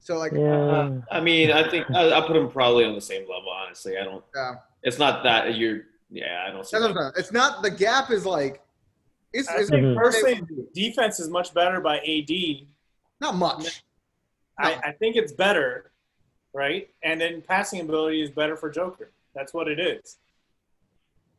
[0.01, 0.53] So like, Yeah.
[0.61, 3.51] Uh, I mean, I think I, I put him probably on the same level.
[3.51, 4.25] Honestly, I don't.
[4.35, 5.83] yeah, It's not that you're.
[6.11, 6.77] Yeah, I don't see.
[6.79, 7.13] That.
[7.17, 8.61] It's not the gap is like,
[9.33, 9.97] it's, I it's think Mhm.
[9.97, 10.43] personally,
[10.75, 12.67] defense is much better by AD.
[13.21, 13.83] not much.
[14.59, 15.92] I, I think it's better,
[16.55, 16.89] right?
[17.03, 19.13] And then passing ability is better for Joker.
[19.35, 20.19] That's what it is.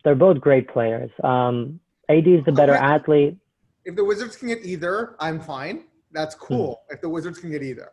[0.04, 1.12] They're both great players.
[1.23, 2.84] Um, AD is the better Okay.
[2.84, 3.38] athlete.
[3.86, 5.86] If the Wizards can get either, I'm fine.
[6.12, 6.84] That's cool.
[6.89, 7.89] If the Wizards can get either,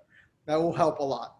[0.46, 1.36] that will help a lot.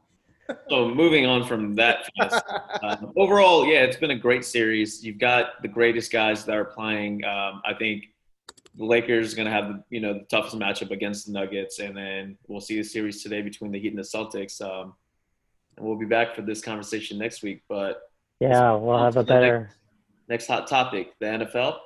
[0.69, 2.45] So moving on from that, fast,
[2.83, 5.05] um, overall, yeah, it's been a great series.
[5.05, 7.25] You've got the greatest guys that are playing.
[7.25, 8.07] Um, I think
[8.77, 11.79] the Lakers are going to have the, you know the toughest matchup against the Nuggets,
[11.79, 14.61] and then we'll see the series today between the Heat and the Celtics.
[14.61, 14.95] Um,
[15.77, 17.63] and we'll be back for this conversation next week.
[17.69, 18.03] But
[18.41, 19.71] Yeah, we'll have a On to the next- better.
[20.29, 21.79] next hot topic: the NFL.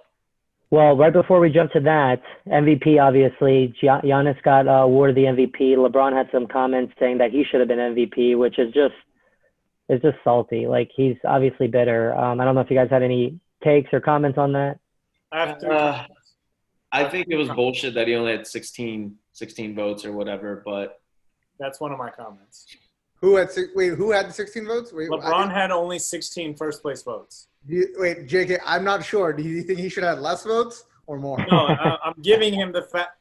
[0.70, 5.25] Well, right before we jump to that, MVP obviously, Gia- Giannis got uh, awarded the
[5.27, 5.77] MVP.
[5.77, 8.94] LeBron had some comments saying that he should have been MVP, which is just
[9.88, 10.66] is just salty.
[10.66, 12.14] Like he's obviously bitter.
[12.16, 14.79] Um, I don't know if you guys had any takes or comments on that.
[15.31, 15.44] I.
[15.53, 16.07] Uh,
[16.92, 20.62] I think it was bullshit that he only had 16, 16 votes or whatever.
[20.64, 21.01] But
[21.59, 22.66] That's one of my comments.
[23.25, 23.95] Who had six, wait?
[23.95, 24.93] Who had the 16 votes?
[24.93, 27.49] Wait, LeBron I, had only 16 first place votes.
[27.67, 28.59] you, wait, JK.
[28.67, 29.33] I'm not sure.
[29.33, 31.39] Do you think he should have less votes or more?
[31.51, 33.13] No, I, I'm giving him the fact.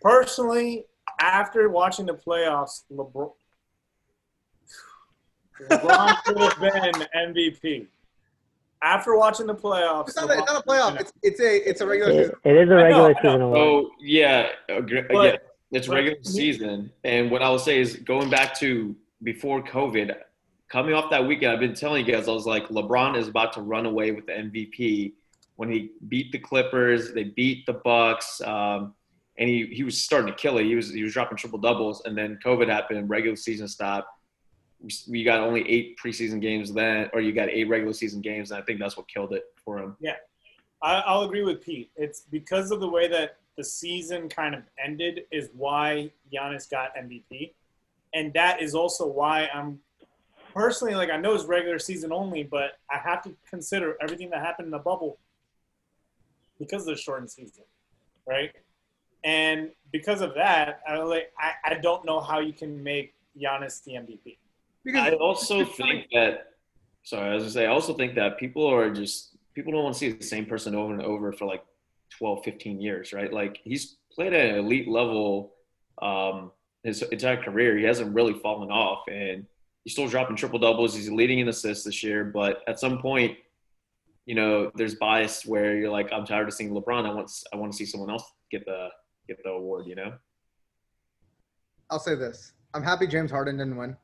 [0.00, 0.86] Personally,
[1.20, 3.32] after watching the playoffs, LeBron,
[5.70, 7.86] LeBron should have been MVP.
[8.82, 10.98] After watching the playoffs, It's not, a, it's not a playoff.
[10.98, 12.34] It's it's a it's a regular It, season.
[12.44, 13.14] it is a I know, regular know.
[13.22, 13.58] season award.
[13.58, 15.36] Oh yeah, agree- But- yeah,
[15.72, 16.90] it's regular season.
[17.04, 20.14] And what I will say is, going back to before COVID,
[20.68, 23.52] coming off that weekend, I've been telling you guys, I was like, LeBron is about
[23.54, 25.12] to run away with the MVP
[25.56, 27.12] when he beat the Clippers.
[27.12, 28.94] They beat the Bucks, um,
[29.38, 30.64] and he he was starting to kill it.
[30.64, 33.08] He was he was dropping triple doubles, and then COVID happened.
[33.08, 34.08] Regular season stopped.
[35.08, 38.60] We- got only eight preseason games then, or you got eight regular season games, and
[38.60, 39.96] I think that's what killed it for him.
[40.00, 40.16] Yeah.
[40.82, 41.92] I, I'll agree with Pete.
[41.94, 46.96] It's because of the way that the season kind of ended is why Giannis got
[46.96, 47.52] MVP,
[48.14, 49.78] and that is also why I'm
[50.54, 54.40] personally like I know it's regular season only, but I have to consider everything that
[54.40, 55.18] happened in the bubble
[56.58, 57.64] because of the shortened season,
[58.26, 58.50] right?
[59.24, 63.82] And because of that, I like I, I don't know how you can make Giannis
[63.84, 64.38] the MVP.
[64.84, 66.48] Because I also think that.
[67.04, 67.64] Sorry, I was gonna say.
[67.66, 70.74] I also think that people are just people don't want to see the same person
[70.74, 71.64] over and over for like
[72.18, 73.32] 12, 15 years, right?
[73.32, 75.54] Like he's played at an elite level
[76.00, 76.52] um,
[76.84, 77.76] his entire career.
[77.76, 79.46] He hasn't really fallen off, and
[79.84, 80.94] he's still dropping triple doubles.
[80.94, 83.36] He's leading in assists this year, but at some point,
[84.26, 87.06] you know, there's bias where you're like, I'm tired of seeing LeBron.
[87.06, 88.88] I want I want to see someone else get the
[89.28, 89.86] get the award.
[89.86, 90.12] You know.
[91.90, 93.96] I'll say this: I'm happy James Harden didn't win.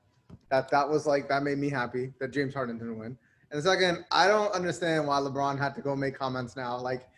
[0.51, 3.17] That that was like that made me happy that James Harden didn't win.
[3.51, 6.77] And second, I don't understand why LeBron had to go make comments now.
[6.79, 7.09] Like,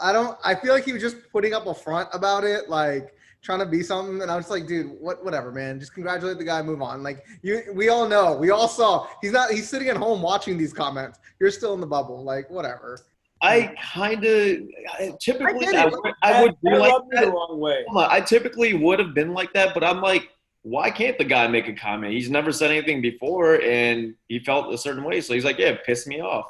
[0.00, 0.36] I don't.
[0.44, 3.66] I feel like he was just putting up a front about it, like trying to
[3.66, 4.20] be something.
[4.22, 5.78] And I was like, dude, what, whatever, man.
[5.80, 7.02] Just congratulate the guy, move on.
[7.02, 9.06] Like, you, we all know, we all saw.
[9.22, 9.50] He's not.
[9.50, 11.18] He's sitting at home watching these comments.
[11.40, 12.24] You're still in the bubble.
[12.24, 12.98] Like, whatever.
[13.40, 17.16] I kind of typically I I, get would- I would be that like rubbed me
[17.20, 17.26] that.
[17.26, 17.84] the wrong way.
[17.96, 20.28] I typically would have been like that, but I'm like,
[20.62, 22.12] why can't the guy make a comment?
[22.12, 25.68] He's never said anything before, and he felt a certain way, so he's like, yeah,
[25.68, 26.46] it pissed me off.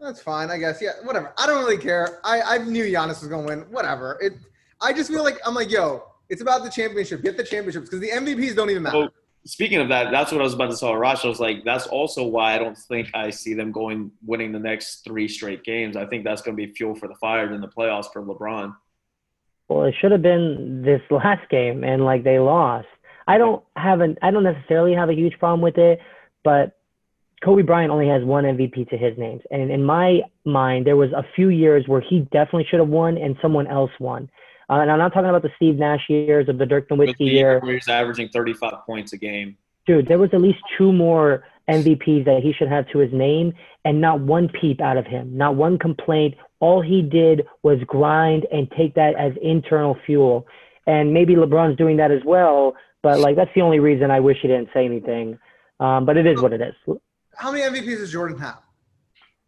[0.00, 0.80] That's fine, I guess.
[0.80, 1.34] Yeah, whatever.
[1.38, 2.18] I don't really care.
[2.24, 3.60] I, I knew Giannis was gonna win.
[3.70, 4.18] Whatever.
[4.22, 4.32] It.
[4.84, 7.22] I just feel like I'm like, yo, it's about the championship.
[7.22, 9.04] Get the championships because the MVPs don't even matter.
[9.04, 9.10] So
[9.46, 11.24] speaking of that, that's what I was about to tell Arash.
[11.24, 14.58] I was like, that's also why I don't think I see them going winning the
[14.58, 15.96] next three straight games.
[15.96, 18.74] I think that's going to be fuel for the fire in the playoffs for LeBron.
[19.68, 22.88] Well, it should have been this last game, and like they lost.
[23.26, 25.98] I don't have an I don't necessarily have a huge problem with it,
[26.42, 26.78] but
[27.42, 31.10] Kobe Bryant only has one MVP to his names, and in my mind, there was
[31.12, 34.28] a few years where he definitely should have won, and someone else won.
[34.70, 37.16] Uh, and I'm not talking about the Steve Nash years of the Dirk With Nowitzki
[37.18, 37.60] the year.
[37.60, 39.56] where he's averaging 35 points a game.
[39.86, 43.52] Dude, there was at least two more MVPs that he should have to his name,
[43.84, 46.34] and not one peep out of him, not one complaint.
[46.60, 50.46] All he did was grind and take that as internal fuel.
[50.86, 54.38] And maybe LeBron's doing that as well, but like that's the only reason I wish
[54.40, 55.38] he didn't say anything.
[55.80, 56.74] Um, but it is what it is.
[57.36, 58.60] How many MVPs does Jordan have?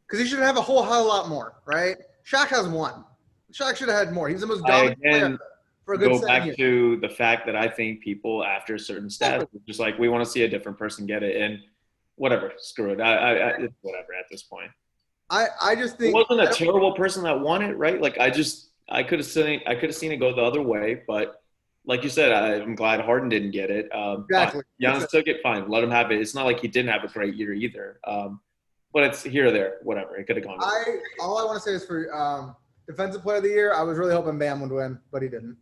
[0.07, 1.97] Because he should have a whole hell of a lot more, right?
[2.29, 3.05] Shaq has one.
[3.53, 4.29] Shaq should have had more.
[4.29, 5.39] He's the most I dominant again player
[5.85, 6.57] for a good Go back years.
[6.57, 10.25] to the fact that I think people after a certain stats, just like we want
[10.25, 11.61] to see a different person get it, and
[12.17, 13.01] whatever, screw it.
[13.01, 14.71] I, I, I whatever at this point.
[15.31, 18.01] I, I just It think wasn't a terrible person that won it, right?
[18.01, 20.63] Like I just I could have seen I could have seen it go the other
[20.63, 21.43] way, but
[21.85, 23.89] like you said, I, I'm glad Harden didn't get it.
[23.95, 24.63] Um, Exactly.
[24.81, 24.93] fine.
[25.01, 25.69] Giannis took it, fine.
[25.69, 26.21] Let him have it.
[26.21, 28.01] It's not like he didn't have a great year either.
[28.05, 28.41] Um,
[28.93, 30.17] but it's here or there, whatever.
[30.17, 30.59] It could have gone.
[30.61, 32.57] I all I want to say is for um,
[32.87, 35.57] defensive player of the year, I was really hoping Bam would win, but he didn't.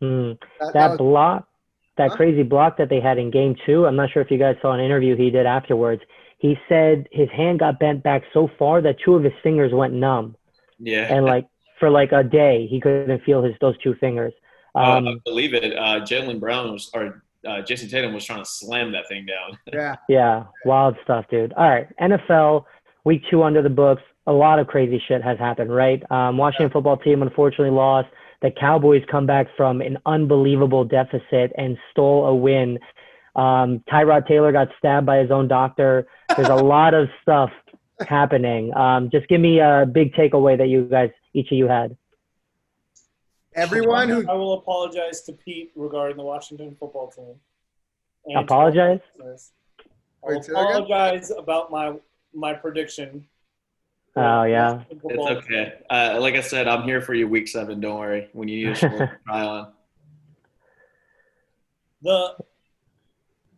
[0.00, 0.32] Hmm.
[0.32, 1.48] That, that that was, block,
[1.96, 2.16] that Huh?
[2.16, 3.86] crazy block that they had in game two.
[3.86, 6.02] I'm not sure if you guys saw an interview he did afterwards.
[6.38, 9.94] He said his hand got bent back so far that two of his fingers went
[9.94, 10.36] numb,
[10.80, 11.14] yeah.
[11.14, 11.46] and like
[11.78, 14.32] for like a day he couldn't feel his those two fingers.
[14.74, 15.76] Uh, Um, I believe it.
[15.76, 19.58] Uh, Jaylen Brown was, or uh, Jayson Tatum was trying to slam that thing down.
[19.72, 19.96] yeah.
[20.08, 21.52] Yeah, wild stuff, dude.
[21.52, 22.64] All right, NFL
[23.04, 24.02] week two under the books.
[24.26, 26.02] A lot of crazy shit has happened, right?
[26.10, 28.08] Um, Washington football team unfortunately lost.
[28.40, 32.78] The Cowboys come back from an unbelievable deficit and stole a win.
[33.34, 36.06] Um, Tyrod Taylor got stabbed by his own doctor.
[36.36, 37.50] There's a lot of stuff
[38.08, 38.74] happening.
[38.74, 41.96] Um, just give me a big takeaway that you guys, each of you had.
[43.54, 47.34] Everyone who I will apologize to Pete regarding the Washington football team.
[48.26, 49.00] And Apologize?
[49.20, 50.82] I will say that again?
[50.82, 51.94] apologize about my
[52.32, 53.26] my prediction.
[54.14, 54.82] Oh, yeah.
[54.90, 55.74] It's okay.
[55.88, 57.80] Uh, like I said, I'm here for you week seven.
[57.80, 58.28] Don't worry.
[58.32, 59.72] When you use try on.
[62.02, 62.36] The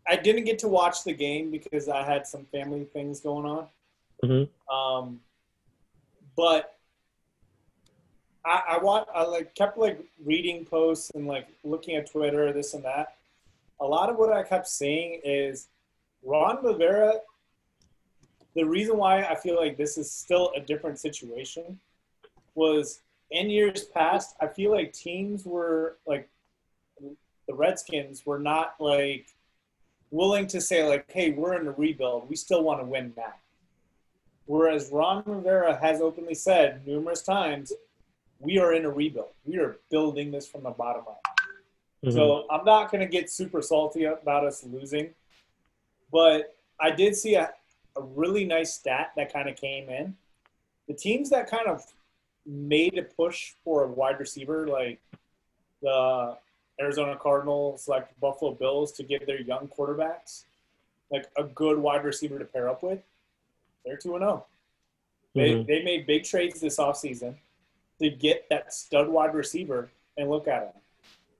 [0.07, 3.67] I didn't get to watch the game because I had some family things going on.
[4.23, 4.49] Mhm.
[4.71, 5.21] Um,
[6.37, 6.77] but
[8.45, 12.75] I, I want I like kept like reading posts and like looking at Twitter, this
[12.75, 13.17] and that.
[13.81, 15.69] A lot of what I kept seeing is
[16.23, 17.15] Ron Rivera.
[18.55, 21.79] The reason why I feel like this is still a different situation
[22.55, 24.37] was in years past.
[24.41, 26.29] I feel like teams were like
[27.47, 29.27] the Redskins were not like
[30.11, 32.29] willing to say like, "Hey, we're in a rebuild.
[32.29, 33.35] We still want to win now."
[34.47, 37.73] Whereas Ron Rivera has openly said numerous times,
[38.39, 39.31] "We are in a rebuild.
[39.45, 41.23] We are building this from the bottom up."
[42.05, 42.13] Mhm.
[42.13, 45.15] So I'm not going to get super salty about us losing,
[46.13, 47.53] but I did see a,
[47.97, 50.17] a really nice stat that kind of came in.
[50.89, 51.85] The teams that kind of
[52.47, 55.01] made a push for a wide receiver, like
[55.81, 56.37] the
[56.81, 60.45] Arizona Cardinals, like Buffalo Bills, to give their young quarterbacks
[61.11, 63.01] like a good wide receiver to pair up with,
[63.85, 64.47] they're 2 0.
[65.35, 65.67] They, Mhm.
[65.67, 67.37] they made big trades this offseason
[68.01, 70.81] to get that stud wide receiver, and look at him.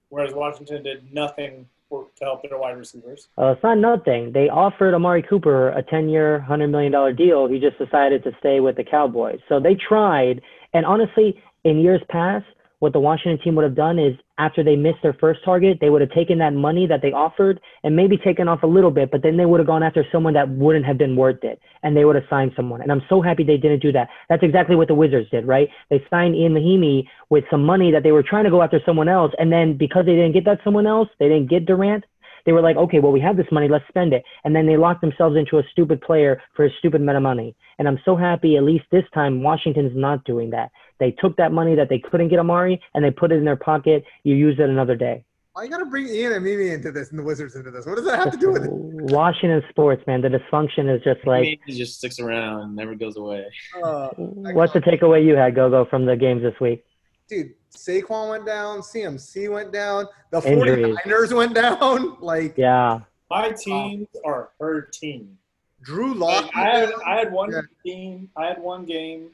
[0.09, 3.29] Whereas Washington did nothing for, to help their wide receivers.
[3.39, 4.33] Uh, it's not nothing.
[4.33, 7.47] They offered Amari Cooper a 10-year, $100 million deal.
[7.47, 9.41] He just decided to stay with the Cowboys.
[9.49, 10.41] So they tried,
[10.73, 12.47] and honestly, in years past,
[12.85, 15.89] what the Washington team would have done is after they missed their first target, they
[15.89, 19.11] would have taken that money that they offered and maybe taken off a little bit,
[19.11, 21.97] but then they would have gone after someone that wouldn't have been worth it and
[21.97, 22.83] they would have signed someone.
[22.83, 24.09] And I'm so happy they didn't do that.
[24.29, 25.67] That's exactly what the Wizards did, right?
[25.89, 29.09] They signed Ian Mahinmi with some money that they were trying to go after someone
[29.09, 29.33] else.
[29.39, 32.05] And then because they didn't get that someone else, they didn't get Durant.
[32.45, 34.23] They were like, okay, well, we have this money, let's spend it.
[34.45, 37.57] And then they locked themselves into a stupid player for a stupid amount of money.
[37.79, 40.71] And I'm so happy, at least this time, Washington's not doing that.
[41.01, 43.57] They took that money that they couldn't get Amari and they put it in their
[43.57, 44.05] pocket.
[44.23, 45.25] You use it another day.
[45.53, 47.87] Why you gotta bring Ian Mahinmi into this and the Wizards into this?
[47.87, 48.71] What does that have to do with it?
[48.73, 51.61] Washington sports, man, the dysfunction is just like.
[51.65, 53.47] He just sticks around, never goes away.
[53.81, 56.85] Uh, What's the takeaway you had, Gogo, from the games this week?
[57.29, 60.97] dude, Saquon went down, CMC went down, the Injuries.
[61.07, 62.17] 49ers went down.
[62.21, 63.01] Like Yeah.
[63.31, 65.39] My teams are her team.
[65.83, 66.51] Drew Lock.
[66.57, 67.61] I had I had one Yeah.
[67.85, 68.29] game.
[68.37, 69.31] I had one game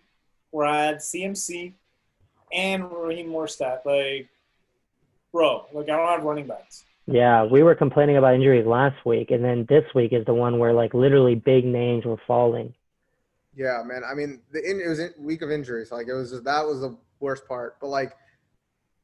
[0.50, 1.74] where I had CMC
[2.52, 3.84] and Raheem Mostert.
[3.84, 4.28] Like,
[5.32, 6.84] bro, like I don't have running backs.
[7.06, 10.58] Yeah, we were complaining about injuries last week, and then this week is the one
[10.58, 12.74] where like literally big names were falling.
[13.56, 14.02] Yeah, man.
[14.08, 15.90] I mean, the in, it was a week of injuries.
[15.90, 17.78] Like it was just, that was the worst part.
[17.80, 18.16] But like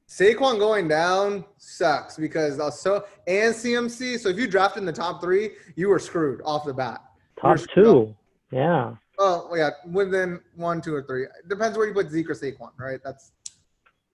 [0.09, 4.19] Saquon going down sucks because uh, so and CMC.
[4.21, 7.03] So if you drafted in the top three, you were screwed off the bat.
[7.41, 8.17] Top You're screwed two.
[8.53, 8.95] Yeah.
[9.19, 11.27] Oh yeah, within one, two, or three.
[11.49, 13.01] Depends where you put Zeke or Saquon, right?
[13.03, 13.33] That's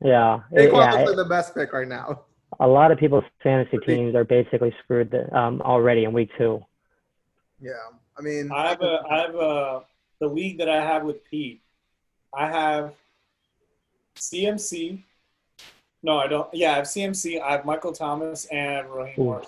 [0.01, 0.41] Yeah.
[0.53, 1.05] It- Saquon yeah.
[1.05, 2.23] looks the best pick right now.
[2.61, 6.65] a lot of people's fantasy teams are basically screwed um, already in week two.
[7.61, 7.73] Yeah,
[8.19, 9.83] I mean, I have a I have a
[10.21, 11.63] the league that I have with Pete.
[12.35, 12.95] I have
[14.17, 15.03] CMC.
[16.03, 16.53] No, I don't.
[16.53, 17.41] Yeah, I have CMC.
[17.41, 19.43] I have Michael Thomas and Raheem Ooh.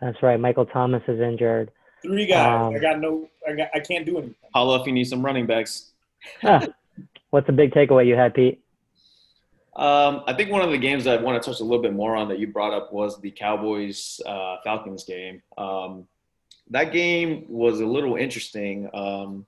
[0.00, 0.38] That's right.
[0.38, 1.70] Michael Thomas is injured.
[2.02, 2.68] Three guys.
[2.68, 3.28] Um, I got no.
[3.48, 3.68] I got.
[3.74, 4.34] I can't do anything.
[4.54, 5.92] Holla if you need some running backs.
[6.40, 6.66] Huh.
[7.30, 8.62] What's the big takeaway you had, Pete?
[9.76, 12.16] Um, I think one of the games I want to touch a little bit more
[12.16, 15.40] on that you brought up was the Cowboys uh, Falcons game.
[15.56, 16.08] Um,
[16.70, 19.46] that game was a little interesting, um,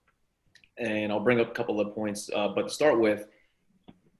[0.78, 2.30] and I'll bring up a couple of points.
[2.32, 3.26] Uh, but to start with,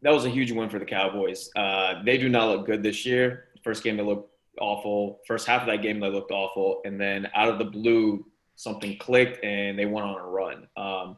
[0.03, 1.49] that was a huge win for the Cowboys.
[1.55, 3.45] Uh, they do not look good this year.
[3.63, 4.30] First game they looked
[4.61, 5.21] awful.
[5.27, 8.25] First half of that game they looked awful, and then out of the blue
[8.57, 10.69] something clicked and they went on a run.
[10.77, 11.17] Um,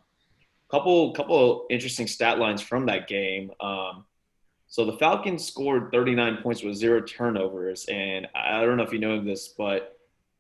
[0.71, 3.51] couple couple interesting stat lines from that game.
[3.61, 4.05] Um,
[4.69, 9.01] so the Falcons scored 39 points with zero turnovers, and I don't know if you
[9.01, 9.99] know this, but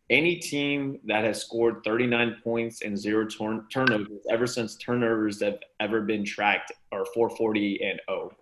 [0.09, 5.59] any team that has scored 39 points and zero turn- turnovers ever since turnovers have
[5.81, 8.33] ever been tracked are 440 and 0.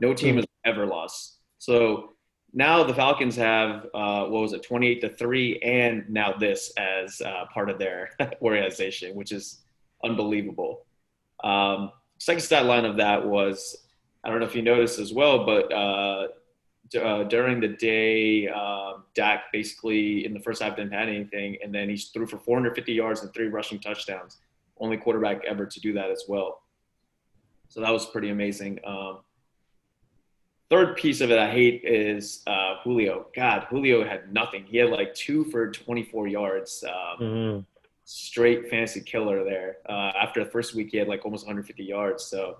[0.00, 1.38] No team has ever lost.
[1.58, 2.09] So
[2.52, 7.20] now the Falcons have uh, what was it, 28 to three, and now this as
[7.20, 8.10] uh, part of their
[8.42, 9.60] organization, which is
[10.04, 10.84] unbelievable.
[11.44, 13.86] Um, second stat line of that was
[14.24, 16.28] I don't know if you noticed as well, but uh,
[16.90, 21.56] d- uh, during the day, uh, Dak basically in the first half didn't have anything,
[21.62, 24.38] and then he threw for 450 yards and three rushing touchdowns.
[24.78, 26.62] Only quarterback ever to do that as well.
[27.68, 28.80] So that was pretty amazing.
[28.84, 29.20] Um,
[30.70, 33.26] third piece of it I hate is uh, Julio.
[33.34, 34.64] God, Julio had nothing.
[34.64, 36.84] He had like two for 24 yards.
[36.84, 37.64] Um, Mhm.
[38.04, 39.78] straight fantasy killer there.
[39.88, 42.24] Uh, after the first week, he had like almost 150 yards.
[42.24, 42.58] So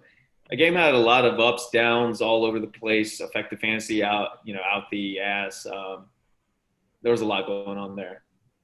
[0.50, 3.20] a game had a lot of ups, downs, all over the place.
[3.20, 5.64] Affected fantasy out, you know, out the ass.
[5.66, 6.06] Um,
[7.02, 8.22] there was a lot going on there.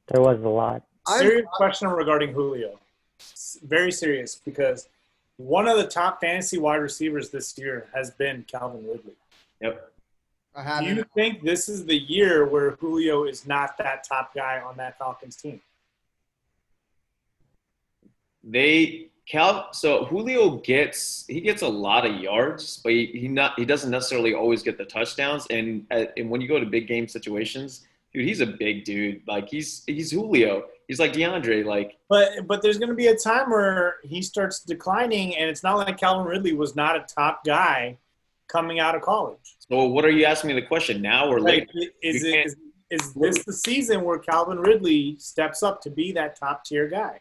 [0.08, 0.82] There was a lot.
[1.06, 2.78] I'm- Serious question regarding Julio.
[3.62, 4.88] Very serious because
[5.36, 9.14] one of the top fantasy wide receivers this year has been Calvin Ridley.
[9.60, 9.92] Yep.
[10.54, 10.96] I Do haven't.
[10.96, 14.98] you think this is the year where Julio is not that top guy on that
[14.98, 15.60] Falcons team?
[18.42, 19.72] They Cal.
[19.72, 23.90] So Julio gets he gets a lot of yards, but he, he not he doesn't
[23.90, 25.46] necessarily always get the touchdowns.
[25.50, 29.22] And uh, and when you go to big game situations, dude, he's a big dude.
[29.26, 30.64] Like he's he's Julio.
[30.86, 31.64] He's like DeAndre.
[31.64, 35.64] Like But but there's going to be a time where he starts declining, and it's
[35.64, 37.98] not like Calvin Ridley was not a top guy
[38.48, 39.56] coming out of college.
[39.58, 41.66] so, what are you asking me the question now or later?
[41.74, 42.56] Like, is, You it, can't- is,
[42.90, 47.20] is this the season where Calvin Ridley steps up to be that top tier guy?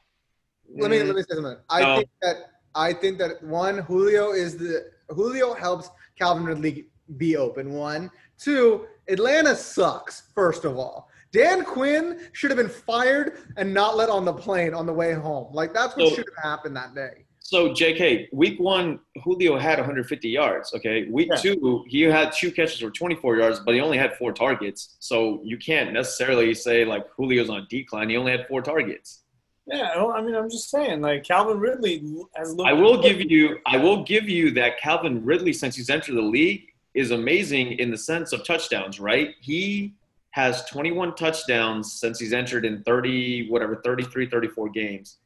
[0.77, 1.07] let me mm-hmm.
[1.07, 1.57] let me say something.
[1.69, 1.95] I No.
[1.97, 2.35] think that
[2.73, 7.71] I think that one Julio is the Julio helps Calvin Ridley be open.
[7.73, 8.09] One,
[8.39, 8.87] two.
[9.07, 10.23] Atlanta sucks.
[10.33, 14.73] First of all, Dan Quinn should have been fired and not let on the plane
[14.73, 15.53] on the way home.
[15.53, 17.24] Like that's what So- should have happened that day.
[17.47, 20.73] So, JK, week one, Julio had 150 yards.
[20.73, 21.05] Okay.
[21.11, 21.37] Week Yeah.
[21.37, 24.95] two, he had two catches for 24 yards, but he only had four targets.
[24.99, 28.09] So, you can't necessarily say like Julio's on decline.
[28.09, 29.21] He only had four targets.
[29.67, 32.01] Yeah, well, I mean, I'm just saying, like Calvin Ridley
[32.35, 32.67] has looked.
[32.67, 36.21] I will give you I will give you that Calvin Ridley since he's entered the
[36.21, 39.35] league is amazing in the sense of touchdowns, right?
[39.41, 39.93] He
[40.31, 45.17] has 21 touchdowns since he's entered in 30 whatever 33 34 games.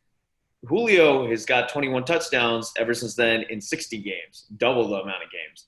[0.68, 5.32] Julio has got 21 touchdowns ever since then in 60 games, double the amount of
[5.32, 5.68] games.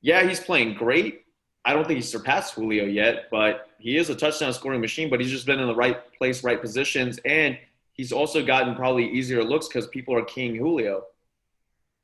[0.00, 1.22] Yeah, he's playing great.
[1.64, 5.20] I don't think he's surpassed Julio yet, but he is a touchdown scoring machine, but
[5.20, 7.58] he's just been in the right place, right positions and
[7.92, 11.04] he's also gotten probably easier looks because people are keying Julio.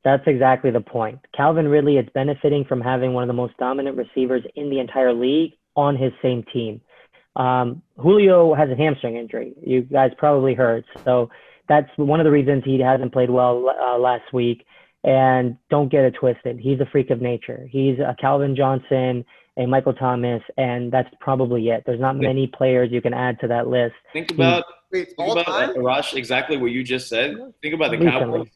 [0.05, 1.21] That's exactly the point.
[1.35, 5.15] Calvin Ridley is benefiting from having one of the most dominant receivers in the entire
[5.15, 6.83] league on his same team.
[7.37, 9.55] Um, Julio has a hamstring injury.
[9.65, 10.85] You guys probably heard.
[11.05, 11.31] So
[11.69, 14.67] that's one of the reasons he hasn't played well uh, last week.
[15.03, 16.59] And don't get it twisted.
[16.59, 17.69] He's a freak of nature.
[17.71, 19.25] He's a Calvin Johnson,
[19.59, 21.83] a Michael Thomas, and that's probably it.
[21.85, 23.95] There's not many players you can add to that list.
[24.15, 25.71] Think about Wait, think all about time?
[25.71, 27.37] uh, Arash, exactly what you just said.
[27.61, 28.47] Think about the Recently.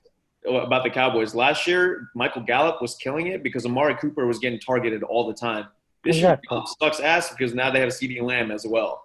[0.46, 0.66] Cowboys.
[0.66, 4.58] About the Cowboys last year, Michael Gallup was killing it because Amari Cooper was getting
[4.58, 5.66] targeted all the time.
[6.04, 6.46] This year, Exactly.
[6.48, 9.02] Gallup sucks ass because now they have CeeDee Lamb as well.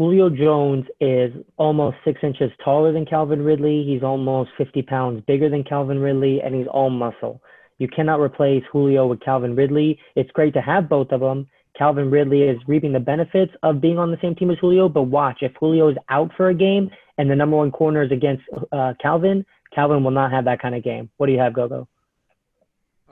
[0.00, 3.84] Julio Jones is almost six inches taller than Calvin Ridley.
[3.86, 7.42] He's almost 50 pounds bigger than Calvin Ridley, and he's all muscle.
[7.76, 9.98] You cannot replace Julio with Calvin Ridley.
[10.16, 11.46] It's great to have both of them.
[11.76, 15.02] Calvin Ridley is reaping the benefits of being on the same team as Julio, but
[15.02, 16.88] watch, if Julio is out for a game
[17.18, 19.44] and the number one corner is against uh, Calvin,
[19.74, 21.10] Calvin will not have that kind of game.
[21.18, 21.86] What do you have, Gogo?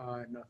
[0.01, 0.48] Uh, nothing.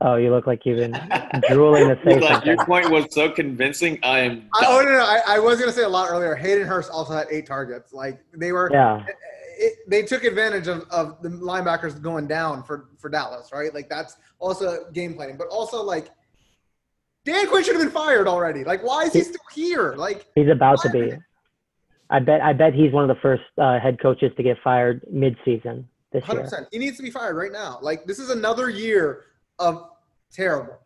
[0.00, 0.92] Oh, you look like you've been
[1.50, 3.98] drooling to say Like, your point was so convincing.
[4.04, 4.48] I am.
[4.54, 6.36] I, oh no, no, I, I was gonna say a lot earlier.
[6.36, 7.92] Hayden Hurst also had eight targets.
[7.92, 9.04] Like they were, Yeah.
[9.58, 13.74] it, they took advantage of, of the linebackers going down for for Dallas, right?
[13.74, 16.10] Like that's also game planning, but also like
[17.24, 18.62] Dan Quinn should have been fired already.
[18.62, 19.94] Like why is he still here?
[19.96, 21.12] Like He's about to be.
[22.10, 22.40] I bet.
[22.40, 26.24] I bet he's one of the first uh, head coaches to get fired mid-season this
[26.24, 26.68] hundred year.
[26.70, 27.78] he needs to be fired right now.
[27.82, 29.24] Like this is another year
[29.58, 29.90] of
[30.32, 30.78] terrible.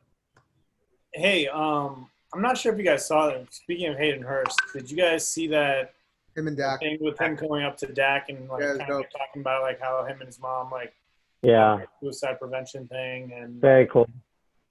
[1.15, 3.47] Hey, um, I'm not sure if you guys saw it.
[3.51, 5.95] Speaking of Hayden Hurst, did you guys see that
[6.35, 6.81] Him and Dak.
[6.81, 9.63] thing with him going up to Dak and like Yeah, it's kind of talking about
[9.63, 10.95] like how him and his mom like
[11.43, 14.09] Yeah, suicide prevention thing and very cool.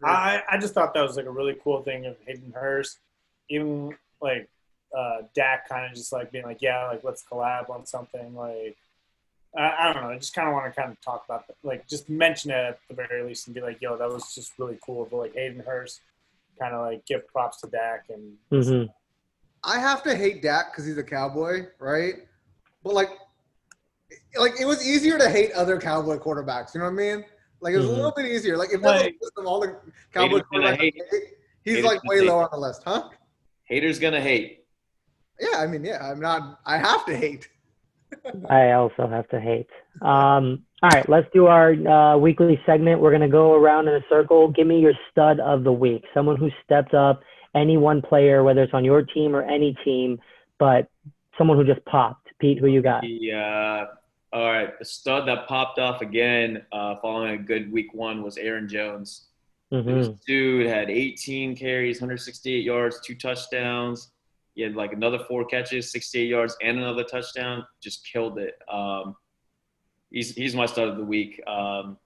[0.04, 3.00] I, I just thought that was like a really cool thing of Hayden Hurst.
[3.50, 4.50] Even like
[4.98, 8.34] uh, Dak kind of just like being like, yeah, like let's collab on something.
[8.34, 8.78] Like
[9.58, 10.10] I, I don't know.
[10.10, 11.56] I just kind of want to kind of talk about that.
[11.64, 14.54] Like just mention it at the very least and be like, yo, that was just
[14.58, 15.08] really cool.
[15.10, 16.02] But like Hayden Hurst
[16.60, 18.84] kind of like give props to Dak and hmm
[19.64, 22.16] I have to hate Dak because he's a cowboy, right?
[22.84, 23.10] But like,
[24.38, 26.74] like it was easier to hate other cowboy quarterbacks.
[26.74, 27.26] You know what I mean?
[27.60, 27.90] Like it was Mhm.
[27.90, 28.58] a little bit easier.
[28.58, 29.76] Like if there's a Like- list of all the
[30.14, 30.96] cowboy Haters quarterbacks, hate.
[31.12, 31.24] hate,
[31.64, 32.28] he's Haters like way hate.
[32.28, 33.10] low on the list, huh?
[33.66, 34.66] Haters gonna hate.
[35.40, 36.60] Yeah, I mean, yeah, I'm not.
[36.66, 37.50] I have to hate.
[38.50, 39.68] I also have to hate.
[40.02, 43.02] Um, all right, let's do our uh, weekly segment.
[43.02, 44.50] We're gonna go around in a circle.
[44.50, 46.04] Give me your stud of the week.
[46.14, 47.22] Someone who stepped up.
[47.54, 50.22] Any one player, whether it's on your team or any team,
[50.58, 50.90] but
[51.38, 52.30] someone who just popped.
[52.40, 53.02] Pete, who you got?
[53.02, 53.86] The uh,
[54.34, 58.38] all right, the stud that popped off again uh, following a good week one was
[58.38, 59.28] Aaron Jones.
[59.72, 64.12] hmm This dude had 18 carries, 168 yards, two touchdowns.
[64.54, 67.66] He had like another four catches, 68 yards, and another touchdown.
[67.82, 68.56] Just killed it.
[68.72, 69.16] Um,
[70.10, 71.42] he's he's my stud of the week.
[71.48, 71.98] Um,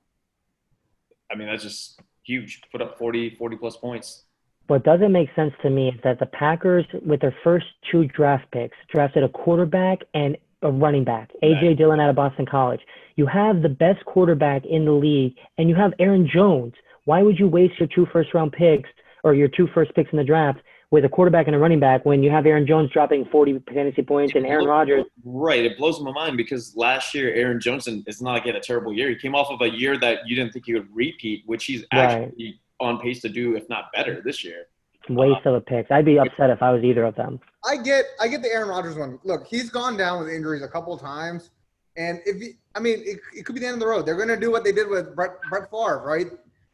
[1.31, 2.61] I mean, that's just huge.
[2.71, 4.25] Put up 40, 40 plus points.
[4.67, 8.45] What doesn't make sense to me is that the Packers, with their first two draft
[8.51, 11.77] picks, drafted a quarterback and a running back, AJ.
[11.77, 12.81] Dillon out of Boston College.
[13.15, 16.73] You have the best quarterback in the league, and you have Aaron Jones.
[17.05, 18.89] Why would you waste your two first round picks
[19.23, 20.59] or your two first picks in the draft
[20.95, 24.01] with a quarterback and a running back when you have Aaron Jones dropping 40 fantasy
[24.01, 25.03] points and Aaron Rodgers?
[25.25, 25.65] Right.
[25.65, 28.61] It blows my mind because last year Aaron Johnson it's not like he had a
[28.61, 29.09] terrible year.
[29.09, 31.81] He came off of a year that you didn't think he would repeat, which he's
[31.93, 31.99] Right.
[32.23, 34.67] actually on pace to do, if not better, this year.
[35.09, 35.91] Waste of a pick.
[35.91, 37.41] I'd be upset if I was either of them.
[37.65, 39.19] I get, I get the Aaron Rodgers one.
[39.25, 41.51] Look, he's gone down with injuries a couple of times,
[41.97, 44.05] and if he, I mean, it, it could be the end of the road.
[44.05, 46.27] They're going to do what they did with Brett, Brett Favre, right?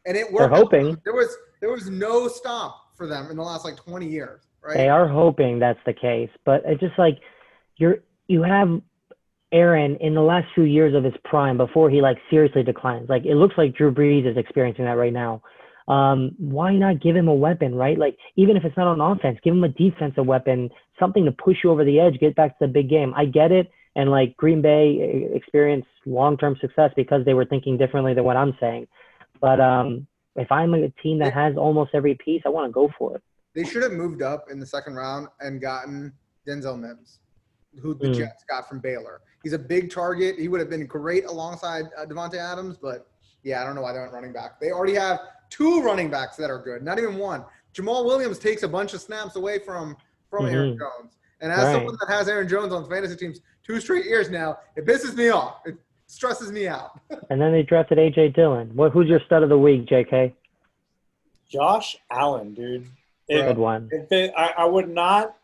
[0.06, 0.50] And it worked.
[0.52, 0.96] They're hoping.
[1.04, 4.76] There was, there was no stop for them in the last like 20 years, right?
[4.76, 7.18] They are hoping that's the case, but it's just like
[7.76, 7.96] you're
[8.28, 8.80] you have
[9.50, 13.08] Aaron in the last few years of his prime before he like seriously declines.
[13.08, 15.42] Like it looks like Drew Brees is experiencing that right now.
[15.88, 17.98] Um, why not give him a weapon, right?
[17.98, 21.56] Like even if it's not on offense, give him a defensive weapon, something to push
[21.64, 23.12] you over the edge, get back to the big game.
[23.16, 28.14] I get it, and like Green Bay experienced long-term success because they were thinking differently
[28.14, 28.86] than what I'm saying.
[29.40, 32.90] But um, if I'm a team that has almost every piece, I want to go
[32.98, 33.22] for it.
[33.54, 36.12] They should have moved up in the second round and gotten
[36.46, 37.18] Denzel Mims.
[37.80, 38.14] who the Mm.
[38.14, 39.22] Jets got from Baylor.
[39.42, 40.38] He's a big target.
[40.38, 43.06] He would have been great alongside uh, Davante Adams, but
[43.44, 44.60] yeah, I don't know why they went running back.
[44.60, 47.46] They already have two running backs that are good, not even one.
[47.72, 49.96] Jamaal Williams takes a bunch of snaps away from
[50.28, 50.80] from Aaron Mhm.
[50.80, 51.72] Jones, and as Right.
[51.76, 55.30] someone that has Aaron Jones on fantasy teams two straight years now, it pisses me
[55.30, 55.62] off.
[55.66, 55.78] It
[56.12, 57.00] stresses me out.
[57.30, 58.70] And then they drafted AJ Dillon.
[58.74, 58.92] What?
[58.92, 60.34] Who's your stud of the week, JK?
[61.48, 62.86] Josh Allen, dude.
[63.28, 63.88] If, Good one.
[63.90, 65.36] if it, I, I would not.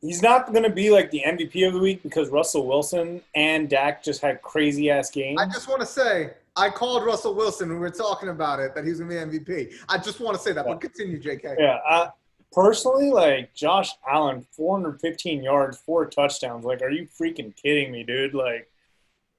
[0.00, 3.68] He's not going to be like the MVP of the week because Russell Wilson and
[3.68, 5.38] Dak just had crazy ass games.
[5.40, 8.74] I just want to say, I called Russell Wilson when we were talking about it
[8.74, 9.74] that he's going to be MVP.
[9.88, 11.56] I just want to say that, but continue, JK.
[11.58, 12.08] Yeah, I,
[12.52, 16.64] personally, like Josh Allen, 415 yards, four touchdowns.
[16.64, 18.34] Like, are you freaking kidding me, dude?
[18.34, 18.70] Like,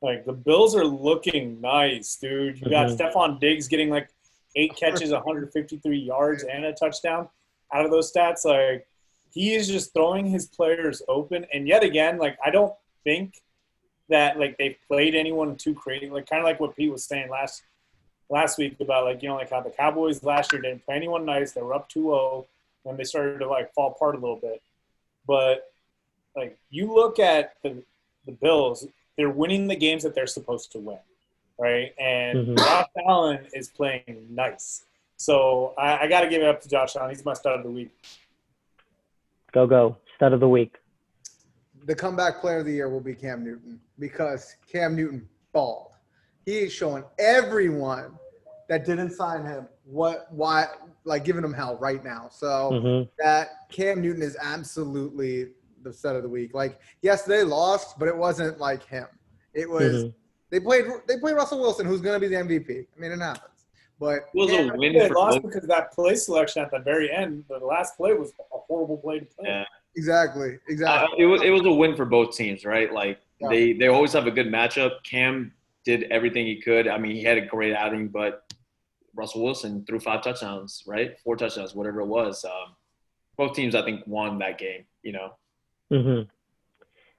[0.06, 2.62] like the Bills are looking nice, dude.
[2.62, 2.98] You got Mhm.
[2.98, 4.10] Stefon Diggs getting like
[4.56, 7.28] eight catches, 153 yards, and a touchdown
[7.74, 8.46] out of those stats.
[8.46, 8.88] Like,
[9.34, 11.46] he is just throwing his players open.
[11.52, 13.42] And yet again, like, I don't think
[14.08, 16.10] that like they've played anyone too crazy.
[16.10, 17.64] Like, kind of like what Pete was saying last
[18.30, 21.26] last week about like you know like how the Cowboys last year didn't play anyone
[21.26, 21.52] nice.
[21.52, 22.46] They were up 2-0
[22.86, 24.62] and they started to like fall apart a little bit.
[25.28, 25.72] But
[26.36, 27.84] like you look at the
[28.26, 28.88] the Bills,
[29.18, 31.00] they're winning the games that they're supposed to win,
[31.58, 31.94] right?
[32.00, 32.58] And Mhm.
[32.58, 34.86] Josh Allen is playing nice.
[35.18, 37.12] So I, I got to give it up to Josh Allen.
[37.12, 37.92] He's my stud of the week.
[39.54, 39.98] Go go.
[40.16, 40.78] Stud of the week.
[41.86, 45.92] The comeback player of the year will be Cam Newton because Cam Newton balled.
[46.46, 48.18] He is showing everyone
[48.68, 50.66] that didn't sign him what why
[51.06, 52.28] like giving him hell right now.
[52.32, 55.52] So hmm that Cam Newton is absolutely
[55.86, 56.54] the set of the week.
[56.54, 59.06] Like yes, they lost, but it wasn't like him.
[59.54, 60.14] It was Mhm.
[60.50, 62.86] they played they played Russell Wilson, who's going to be the MVP.
[62.96, 63.52] I mean, it happens.
[63.98, 65.54] But It was Cam- a win They for lost both.
[65.54, 69.20] because that play selection at the very end, the last play was a horrible play
[69.20, 69.48] to play.
[69.48, 69.66] Yeah.
[69.96, 71.20] exactly, Uh, exactly.
[71.20, 72.92] it was it was a win for both teams, right?
[72.92, 73.48] Like Yeah.
[73.50, 75.02] they they always have a good matchup.
[75.04, 75.54] Cam
[75.86, 76.88] did everything he could.
[76.88, 78.52] I mean, he had a great outing, but
[79.14, 81.18] Russell Wilson threw five touchdowns, right?
[81.20, 82.44] Four touchdowns, whatever it was.
[82.44, 82.76] Um,
[83.38, 84.86] both teams, I think, won that game.
[85.04, 85.36] You know,
[85.90, 86.22] hmm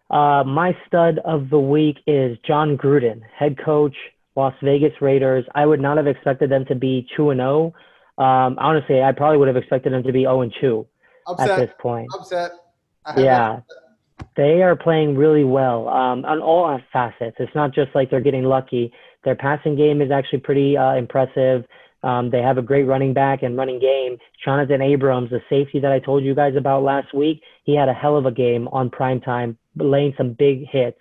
[0.08, 3.96] Uh, my stud of the week is Jon Gruden, head coach,
[4.36, 5.44] Las Vegas Raiders.
[5.54, 7.74] I would not have expected them to be two and zero.
[8.18, 10.86] Um, honestly, I probably would have expected them to be zero and two
[11.38, 12.08] at this point.
[12.14, 12.52] upset.
[13.16, 13.60] Yeah,
[14.36, 17.36] they are playing really well um, on all facets.
[17.38, 18.92] It's not just like they're getting lucky.
[19.24, 21.64] Their passing game is actually pretty uh, impressive.
[22.02, 24.18] Um, they have a great running back and running game.
[24.44, 27.94] Jonathan Abrams, the safety that I told you guys about last week, he had a
[27.94, 30.98] hell of a game on prime time, laying some big hits.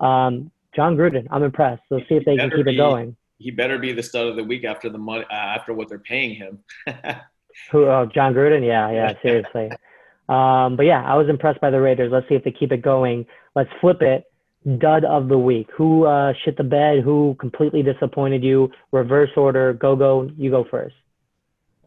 [0.00, 1.82] Um, Jon Gruden, I'm impressed.
[1.90, 3.16] Let's see if they can keep it going.
[3.38, 5.98] he better be the stud of the week after the money uh, after what they're
[5.98, 6.58] paying him.
[7.70, 7.86] Who?
[7.86, 8.66] Oh, Jon Gruden.
[8.66, 9.14] Yeah, yeah.
[9.22, 9.70] Seriously.
[10.28, 12.10] um, but yeah, I was impressed by the Raiders.
[12.12, 13.26] Let's see if they keep it going.
[13.54, 14.24] Let's flip it.
[14.78, 15.68] Dud of the week.
[15.76, 17.00] Who uh, shit the bed?
[17.04, 18.70] Who completely disappointed you?
[18.92, 19.74] Reverse order.
[19.74, 20.30] Go go.
[20.38, 20.94] You go first.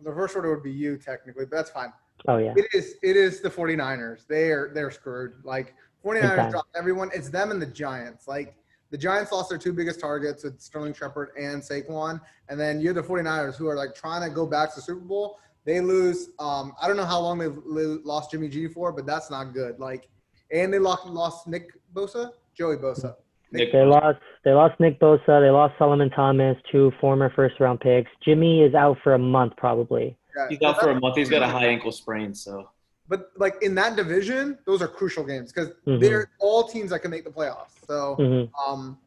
[0.04, 1.92] The first order would be you technically, but that's fine.
[2.28, 2.54] Oh yeah.
[2.56, 4.28] It is it is the 49ers.
[4.28, 5.34] They are they're screwed.
[5.44, 5.74] Like
[6.06, 6.50] 49ers Okay.
[6.52, 7.10] dropped everyone.
[7.16, 8.28] It's them and the Giants.
[8.28, 8.56] Like
[8.92, 12.22] the Giants lost their two biggest targets with Sterling Shepard and Saquon.
[12.48, 14.82] And then you have the 49ers who are like trying to go back to the
[14.82, 15.40] Super Bowl.
[15.66, 19.08] They lose um I don't know how long they've lo- lost Jimmy G for, but
[19.08, 19.80] that's not good.
[19.80, 20.10] Like
[20.52, 23.16] and they lost lost Nick Bosa, Joey Bosa.
[23.52, 24.20] Nick- They lost.
[24.44, 25.42] They lost Nick Bosa.
[25.42, 28.10] They lost Solomon Thomas, two former first round picks.
[28.24, 30.18] Jimmy is out for a month probably.
[30.36, 30.48] Yeah.
[30.50, 31.16] He's out for a month.
[31.16, 32.70] He's got a high ankle sprain, so
[33.10, 36.02] But like in that division, those are crucial games because Mhm.
[36.02, 37.86] they're all teams that can make the playoffs.
[37.88, 38.98] So hmm um,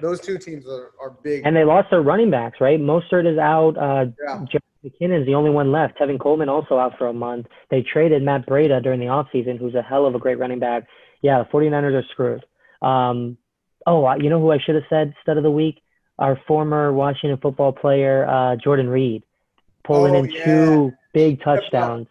[0.00, 1.44] those two teams are, are big.
[1.44, 2.78] And they lost their running backs, right?
[2.78, 3.76] Mostert is out.
[3.76, 4.44] Uh, yeah.
[4.48, 5.98] Jeff McKinnon's the only one left.
[5.98, 7.46] Tevin Coleman also out for a month.
[7.68, 10.86] They traded Matt Breida during the offseason, who's a hell of a great running back.
[11.20, 12.44] Yeah, the 49ers are screwed.
[12.82, 13.38] Um,
[13.86, 15.82] oh, you know who I should have said stud of the week?
[16.18, 19.22] Our former Washington football player, uh, Jordan Reed,
[19.84, 20.44] pulling Oh, in yeah.
[20.44, 22.08] two big touchdowns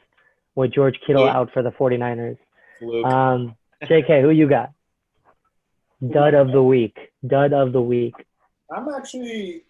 [0.55, 1.37] with George Kittle Yeah.
[1.37, 2.37] out for the 49ers.
[3.05, 4.71] Um, JK, who you got?
[6.11, 6.97] Dud of the week.
[7.25, 8.13] Dud of the week.
[8.71, 9.63] I'm actually.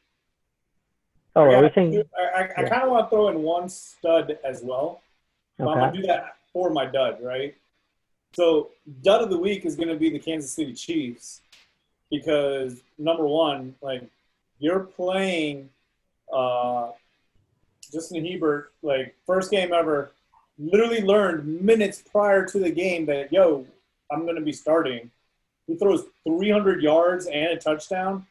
[1.35, 2.03] Oh, I, are we saying?
[2.17, 2.69] I, I, I Yeah.
[2.69, 5.01] kind of want to throw in one stud as well.
[5.57, 7.55] But I'm going to do that for my dud, right?
[8.37, 8.69] So,
[9.01, 11.41] dud of the week is going to be the Kansas City Chiefs
[12.11, 14.03] because, number one, like,
[14.59, 15.71] you're playing
[16.31, 16.91] uh,
[17.91, 20.11] Justin Herbert, like, first game ever,
[20.59, 23.65] literally learned minutes prior to the game that, yo,
[24.11, 25.09] I'm going to be starting.
[25.65, 28.27] He throws 300 yards and a touchdown.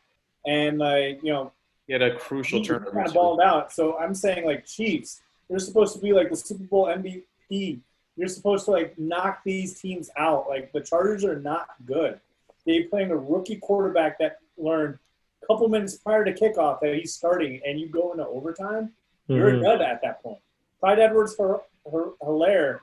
[0.46, 1.50] And, like, you know,
[1.88, 2.92] he had a crucial turnover.
[2.92, 3.72] kind of balled out.
[3.72, 7.80] So I'm saying like Chiefs, they're supposed to be like the Super Bowl MVP
[8.16, 10.48] You're supposed to like knock these teams out.
[10.48, 12.18] Like the Chargers are not good.
[12.64, 14.98] They playing a rookie quarterback that learned
[15.42, 18.92] a couple minutes prior to kickoff that he's starting, and you go into overtime.
[19.28, 19.58] You're Mhm.
[19.58, 20.38] a dud at that point.
[20.80, 22.80] Clyde Edwards for Helaire,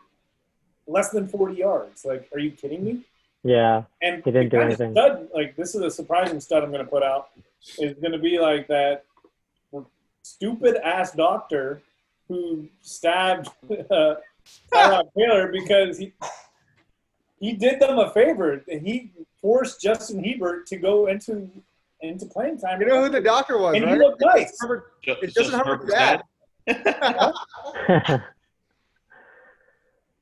[0.88, 2.06] less than 40 yards.
[2.06, 3.02] Like, are you kidding me?
[3.44, 3.84] Yeah.
[4.02, 4.92] And He didn't do anything.
[4.94, 7.30] Stud, like this is a surprising stud I'm going to put out.
[7.80, 9.06] Is going to be like that
[10.22, 11.82] stupid ass doctor
[12.28, 13.50] who stabbed
[13.92, 14.16] uh,
[14.74, 16.14] Tyrod Taylor because he
[17.40, 18.64] he did them a favor.
[18.68, 21.50] He forced Justin Herbert to go into
[22.02, 22.80] into playing time.
[22.82, 24.56] You know who the doctor was, And he looked nice.
[24.60, 26.24] Herbert- Ju- It's just Justin Herbert's Herbert's
[26.68, 28.22] dad.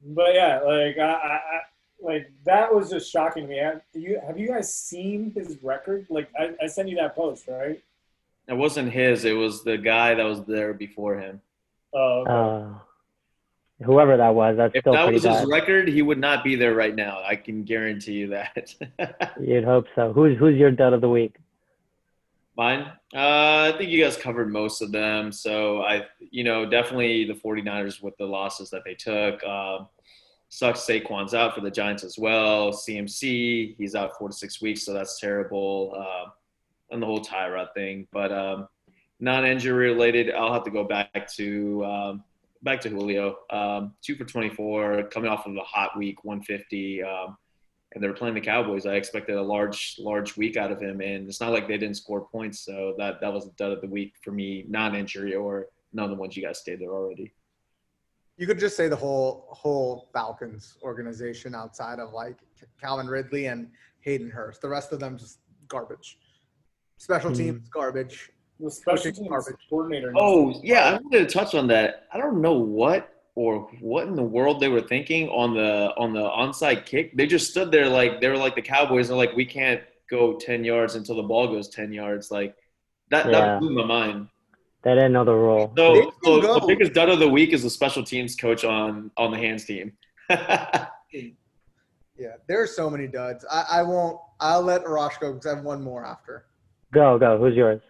[0.03, 1.59] But yeah, like I, I, I
[2.01, 3.57] like that was just shocking to me.
[3.57, 6.07] Have you have you guys seen his record?
[6.09, 7.79] Like I, I sent you that post, right?
[8.47, 9.25] It wasn't his.
[9.25, 11.39] It was the guy that was there before him.
[11.93, 12.31] Oh, okay.
[12.31, 12.79] uh,
[13.83, 16.73] whoever that was, that's If still that was his record, he would not be there
[16.73, 17.21] right now.
[17.23, 18.75] I can guarantee you that.
[19.41, 20.13] You'd hope so.
[20.13, 21.35] Who's who's your dud of the week?
[22.57, 22.81] Mine?
[23.13, 25.31] Uh, I think you guys covered most of them.
[25.31, 29.43] So I, you know, definitely the 49ers with the losses that they took.
[29.43, 29.87] Um,
[30.49, 32.71] sucks Saquon's out for the Giants as well.
[32.71, 35.95] CMC, he's out four to six weeks, so that's terrible.
[35.97, 36.29] Uh,
[36.91, 38.05] and the whole Tyrod thing.
[38.11, 38.67] But um,
[39.21, 42.23] non-injury related, I'll have to go back to um,
[42.63, 43.37] back to Julio.
[43.49, 47.03] Um, two for 24, coming off of a hot week, 150.
[47.03, 47.37] Um,
[47.93, 48.85] and they're playing the Cowboys.
[48.85, 51.97] I expected a large, large week out of him, and it's not like they didn't
[51.97, 52.61] score points.
[52.61, 56.11] So that that was the dud of the week for me, non-injury or none of
[56.11, 57.33] the ones you guys stated already.
[58.37, 62.37] You could just say the whole whole Falcons organization outside of like
[62.79, 64.61] Calvin Ridley and Hayden Hurst.
[64.61, 66.17] The rest of them just garbage.
[66.97, 67.35] Special Hmm.
[67.35, 68.31] teams garbage.
[68.61, 70.13] The oh, special teams coordinator.
[70.15, 72.07] Oh yeah, I wanted to touch on that.
[72.13, 76.13] I don't know what or what in the world they were thinking on the on
[76.13, 77.15] the onside kick.
[77.17, 79.07] They just stood there like they were like the Cowboys.
[79.07, 82.31] They're like, we can't go ten yards until the ball goes ten yards.
[82.31, 82.55] Like
[83.09, 83.31] that Yeah.
[83.31, 84.27] that blew my mind.
[84.83, 85.71] They didn't know the rule.
[85.77, 89.31] So, so the biggest dud of the week is the special teams coach on on
[89.31, 89.93] the hands team.
[92.21, 93.43] Yeah, there are so many duds.
[93.49, 94.19] I, I won't.
[94.39, 96.45] I'll let Arash go because I have one more after.
[96.93, 97.39] Go go.
[97.39, 97.81] Who's yours?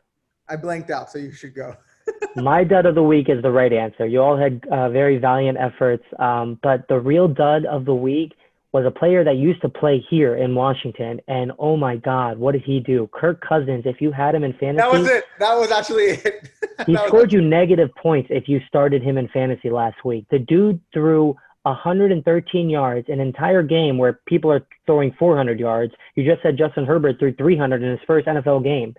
[0.52, 1.76] I blanked out, so you should go.
[2.36, 4.06] My dud of the week is the right answer.
[4.06, 8.34] You all had uh, very valiant efforts, um, but the real dud of the week
[8.74, 12.54] was a player that used to play here in Washington, and oh my God, what
[12.54, 13.10] did he do?
[13.14, 13.84] Kirk Cousins.
[13.86, 15.26] If you had him in fantasy, That was it.
[15.40, 16.50] That was actually it.
[16.86, 20.26] he was scored you negative points if you started him in fantasy last week.
[20.32, 25.94] The dude threw 113 yards, an entire game where people are throwing 400 yards.
[26.16, 28.96] You just said Justin Herbert threw 300 in his first NFL game,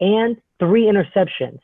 [0.00, 1.58] and three interceptions.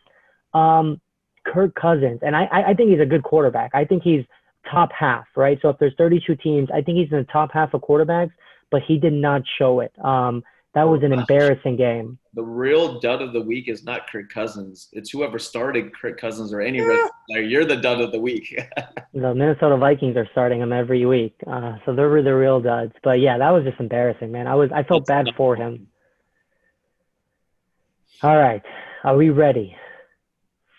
[0.54, 1.00] Um,
[1.46, 3.70] Kirk Cousins, and I, I think he's a good quarterback.
[3.74, 4.24] I think he's
[4.70, 5.58] top half, right?
[5.62, 8.30] So if there's 32 teams, I think he's in the top half of quarterbacks,
[8.70, 9.92] but he did not show it.
[10.04, 10.42] Um,
[10.74, 12.16] that was an embarrassing game.
[12.34, 14.88] the real dud of the week is not Kirk Cousins.
[14.92, 17.42] It's whoever started Kirk Cousins or any red player.
[17.42, 18.56] You're the dud of the week.
[19.12, 22.92] The Minnesota Vikings are starting him every week, uh, so they're the real duds.
[23.02, 24.46] But yeah, that was just embarrassing, man.
[24.46, 25.88] I was I felt bad for him.
[28.22, 28.62] All right,
[29.02, 29.74] are we ready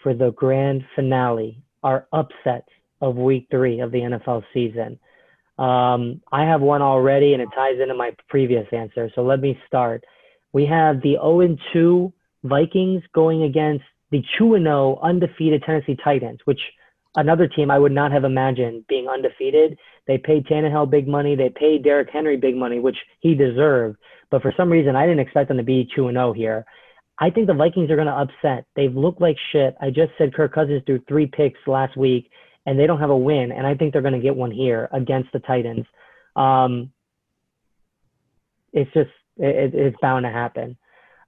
[0.03, 2.67] for the grand finale, our upset
[3.01, 4.99] of Week Three of the NFL season?
[5.57, 9.09] Um, I have one already, and it ties into my previous answer.
[9.15, 10.03] So let me start.
[10.53, 12.13] We have the 0 2
[12.43, 16.61] Vikings going against the 2 0 undefeated Tennessee Titans, which
[17.15, 19.79] another team I would not have imagined being undefeated.
[20.05, 21.35] They paid Tannehill big money.
[21.35, 23.97] They paid Derrick Henry big money, which he deserved.
[24.29, 26.67] But for some reason, I didn't expect them to be 2 0 here.
[27.21, 28.65] I think the Vikings are going to upset.
[28.75, 29.75] They've looked like shit.
[29.79, 32.31] I just said Kirk Cousins threw three picks last week,
[32.65, 33.51] and they don't have a win.
[33.51, 35.85] And I think they're going to get one here against the Titans.
[36.35, 36.91] Um,
[38.73, 40.75] it's just, it, it's bound to happen.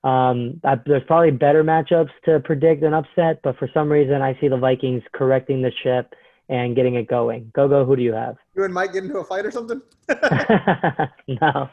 [0.03, 4.35] Um, I, there's probably better matchups to predict an upset, but for some reason, I
[4.41, 6.11] see the Vikings correcting the ship
[6.49, 7.51] and getting it going.
[7.53, 7.85] Go, go.
[7.85, 8.35] Who do you have?
[8.55, 9.81] You and Mike get into a fight or something?
[11.39, 11.69] no.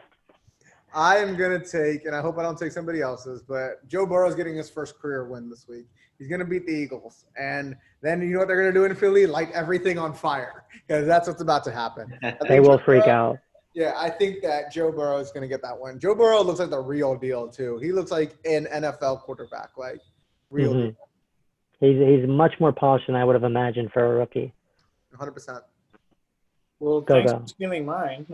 [0.95, 4.34] I am gonna take, and I hope I don't take somebody else's, but Joe Burrow's
[4.34, 5.86] getting his first career win this week.
[6.18, 9.26] He's gonna beat the Eagles, and then you know what they're gonna do in Philly?
[9.26, 12.18] Light everything on fire because that's what's about to happen.
[12.49, 13.38] They will Joe freak Burrow- out.
[13.72, 16.01] Yeah, I think that Joe Burrow is gonna get that one.
[16.01, 17.78] Joe Burrow looks like the real deal too.
[17.78, 20.01] He looks like an NFL quarterback, like
[20.51, 20.82] real Mhm.
[20.82, 21.09] deal,
[21.78, 24.53] He's he's much more polished than I would have imagined for a rookie.
[25.12, 25.30] 100.
[25.32, 25.59] percent
[26.80, 27.38] well, Go, thanks go.
[27.41, 28.26] for stealing mine.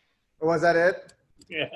[0.40, 1.12] Was that it?
[1.48, 1.66] yeah.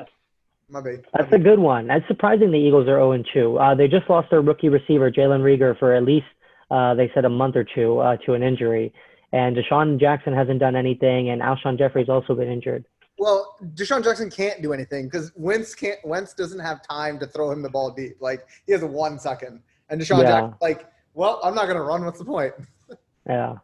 [0.71, 1.05] My bad.
[1.17, 1.87] That's a good one.
[1.87, 2.51] That's surprising.
[2.51, 3.59] The Eagles are 0 2.
[3.59, 6.27] Uh, they just lost their rookie receiver Jalen Reagor for at least
[6.71, 8.93] uh, they said a month or two uh, to an injury,
[9.33, 12.85] and DeSean Jackson hasn't done anything, and Alshon Jeffery's also been injured.
[13.19, 15.99] Well, DeSean Jackson can't do anything because Wentz can't.
[16.05, 18.17] Wentz doesn't have time to throw him the ball deep.
[18.21, 20.29] Like he has one second, and DeSean Yeah.
[20.29, 22.05] Jackson, like, well, I'm not gonna run.
[22.05, 22.55] What's the point?
[23.29, 23.57] Yeah,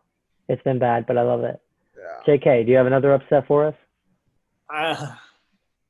[0.50, 1.59] it's been bad, but I love it.
[1.96, 2.36] Yeah.
[2.36, 3.74] JK, do you have another upset for us?
[4.68, 5.16] I,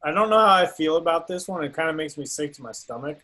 [0.05, 1.65] I don't know how I feel about this one.
[1.65, 3.19] It kind of makes me sick to my stomach.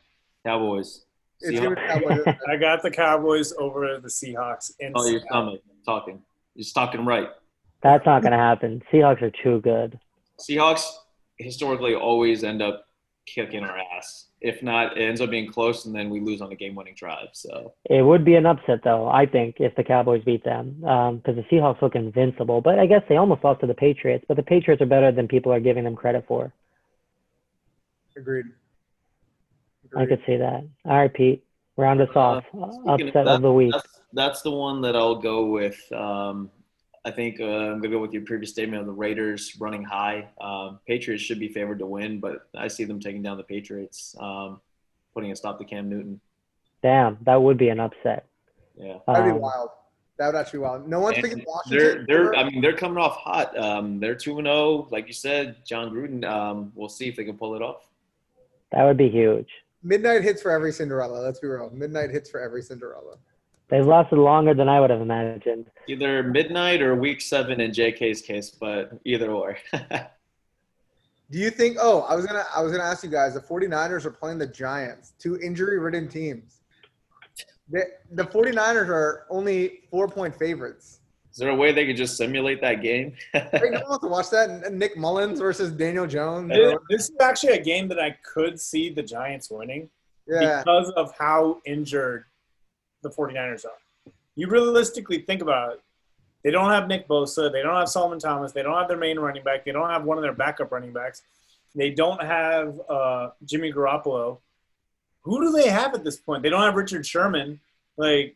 [0.47, 1.05] Cowboys.
[1.41, 1.75] It's Seahawks.
[1.75, 2.37] gonna be Cowboys.
[2.51, 4.73] I got the Cowboys over the Seahawks.
[4.81, 5.27] In Oh, your Seattle.
[5.29, 5.61] stomach.
[5.85, 6.23] Talking.
[6.55, 7.29] You're talking right.
[7.83, 8.83] That's not going to happen.
[8.93, 9.99] Seahawks are too good.
[10.39, 10.85] Seahawks
[11.39, 12.87] historically always end up
[13.27, 14.27] kicking our ass.
[14.43, 17.29] If not, it ends up being close, and then we lose on a game-winning drive.
[17.33, 21.19] So It would be an upset, though, I think, if the Cowboys beat them, um,
[21.19, 22.61] because the Seahawks look invincible.
[22.61, 24.25] But I guess they almost lost to the Patriots.
[24.29, 26.53] But the Patriots are better than people are giving them credit for.
[28.17, 28.47] Agreed.
[29.97, 30.09] I Agreed.
[30.17, 30.65] could see that.
[30.85, 31.45] All right, Pete,
[31.77, 32.45] round us off.
[32.49, 33.73] speaking upset that, of the week.
[33.73, 35.81] That's, that's the one that I'll go with.
[35.93, 36.51] Um,
[37.05, 40.29] I think uh, I'm gonna go with your previous statement of the Raiders running high.
[40.41, 44.15] Um, Patriots should be favored to win, but I see them taking down the Patriots,
[44.21, 44.61] um,
[45.15, 46.21] putting a stop to Cam Newton.
[46.83, 48.27] Damn, that would be an upset.
[48.77, 48.99] Yeah.
[49.07, 49.71] That'd be Um, wild.
[50.19, 50.87] That would actually be wild.
[50.89, 52.05] No one's And picking they're Washington.
[52.07, 53.59] they're I mean they're coming off hot.
[53.59, 56.25] Um, they're two and zero, like you said, Jon Gruden.
[56.31, 57.83] Um, we'll see if they can pull it off.
[58.73, 59.49] That would be huge.
[59.83, 61.19] Midnight hits for every Cinderella.
[61.21, 61.71] Let's be real.
[61.71, 63.17] Midnight hits for every Cinderella.
[63.69, 65.67] They've lasted longer than I would have imagined.
[65.87, 69.57] Either midnight or week seven in JK's case, but either or.
[69.73, 71.77] Do you think?
[71.81, 72.45] Oh, I was gonna.
[72.55, 73.35] I was gonna ask you guys.
[73.35, 76.63] The 49ers are playing the Giants, two injury-ridden teams.
[77.71, 81.00] The, the 49ers are only four-point favorites.
[81.41, 83.15] Is there a way they could just simulate that game?
[83.33, 84.75] Hey, no one wants to watch that.
[84.75, 86.51] Nick Mullens versus Daniel Jones.
[86.51, 89.89] This, this is actually a game that I could see the Giants winning
[90.27, 92.27] Yeah, because of how injured
[93.03, 94.13] the 49ers are.
[94.35, 95.81] You realistically think about it.
[96.45, 97.51] They don't have Nick Bosa.
[97.51, 98.53] They don't have Solomon Thomas.
[98.53, 99.65] They don't have their main running back.
[99.65, 101.23] They don't have one of their backup running backs.
[101.75, 104.41] They don't have uh, Jimmy Garoppolo.
[105.23, 106.43] Who do they have at this point?
[106.43, 107.61] They don't have Richard Sherman.
[107.97, 108.35] Like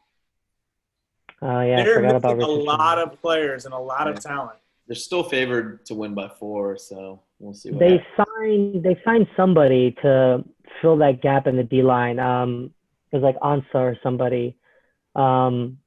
[1.45, 4.59] Oh yeah, they're forgot missing about a lot of players and a lot of talent.
[4.86, 7.70] They're still favored to win by four, so we'll see.
[7.70, 8.28] What They happens.
[8.38, 10.42] signed they signed somebody to
[10.80, 12.18] fill that gap in the D line.
[12.18, 12.72] Um,
[13.12, 14.57] it was like Ansa or somebody.
[15.14, 15.78] Um,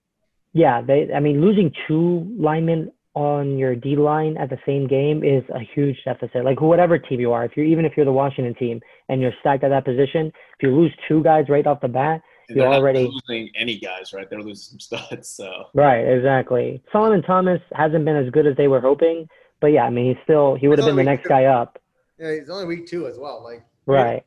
[0.54, 1.12] yeah, they.
[1.14, 5.60] I mean, losing two linemen on your D line at the same game is a
[5.74, 6.46] huge deficit.
[6.46, 8.80] Like whatever team you are, if you're even if you're the Washington team
[9.10, 12.14] and you're stacked at that position, if you lose two guys right off the bat,
[12.14, 14.30] And you're they're already- losing any guys, right?
[14.30, 15.28] They're losing some studs.
[15.28, 16.00] So right?
[16.02, 16.82] Exactly.
[16.92, 19.28] Solomon Thomas hasn't been as good as they were hoping,
[19.60, 21.80] but yeah, I mean, he's still he would have been the only next guy up.
[22.20, 22.34] yeah.
[22.36, 23.44] He's only week two as well.
[23.44, 24.24] Like, Right.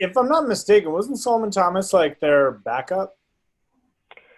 [0.00, 3.16] If I'm not mistaken, wasn't Solomon Thomas like their backup?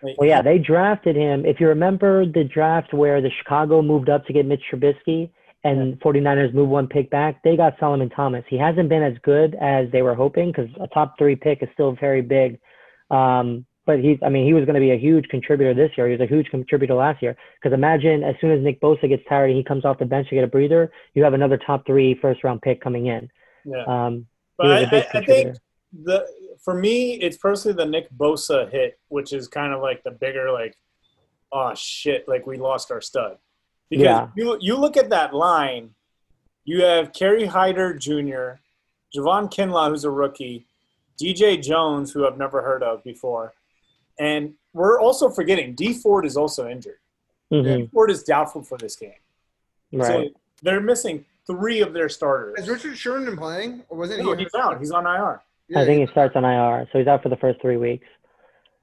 [0.02, 1.46] Like, Well, yeah, they drafted him.
[1.46, 5.30] If you remember the draft where the Chicago moved up to get Mitch Trubisky
[5.64, 8.44] and 49ers moved one pick back, they got Solomon Thomas.
[8.48, 11.68] He hasn't been as good as they were hoping because a top three pick is
[11.74, 12.58] still very big.
[13.10, 16.06] Um, but he's, I mean, he was going to be a huge contributor this year.
[16.06, 17.36] He was a huge contributor last year.
[17.62, 20.28] Because imagine as soon as Nick Bosa gets tired and he comes off the bench
[20.28, 23.30] to get a breather, you have another top three first round pick coming in.
[23.64, 23.84] yeah.
[23.84, 24.26] Um,
[24.58, 25.56] But he was I, a big I, I think
[25.92, 26.26] the
[26.64, 30.50] for me, it's personally the Nick Bosa hit, which is kind of like the bigger
[30.50, 30.76] like,
[31.52, 33.38] oh shit, like we lost our stud.
[33.88, 34.28] Because Yeah.
[34.36, 35.90] you you look at that line,
[36.64, 38.58] you have Kerry Hyder Jr.,
[39.14, 40.66] Javon Kinlaw, who's a rookie,
[41.20, 43.54] DJ Jones, who I've never heard of before,
[44.18, 46.98] and we're also forgetting Dee Ford is also injured.
[47.52, 49.12] Mhm, Dee Ford is doubtful for this game,
[49.92, 50.06] Right.
[50.06, 52.58] so they're missing three of their starters.
[52.58, 54.42] is Richard Sherman playing, or wasn't No, he?
[54.44, 54.78] he's out.
[54.78, 55.42] He's on IR.
[55.68, 58.06] Yeah, I think he starts on IR, so he's out for the first three weeks.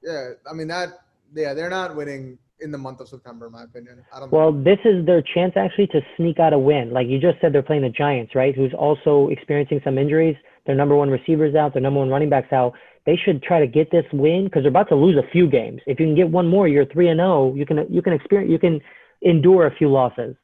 [0.02, 1.00] Yeah, I mean that.
[1.36, 4.04] Yeah, they're not winning in the month of September, in my opinion.
[4.14, 4.32] I don't.
[4.32, 6.92] Well, this is their chance actually to sneak out a win.
[6.92, 8.54] Like you just said, they're playing the Giants, right?
[8.56, 10.36] Who's also experiencing some injuries.
[10.66, 11.74] Their number one receivers out.
[11.74, 12.74] Their number one running backs out.
[13.06, 15.82] They should try to get this win because they're about to lose a few games.
[15.88, 17.54] If you can get one more, you're three and zero.
[17.54, 18.80] You can you can experience you can
[19.22, 20.36] endure a few losses.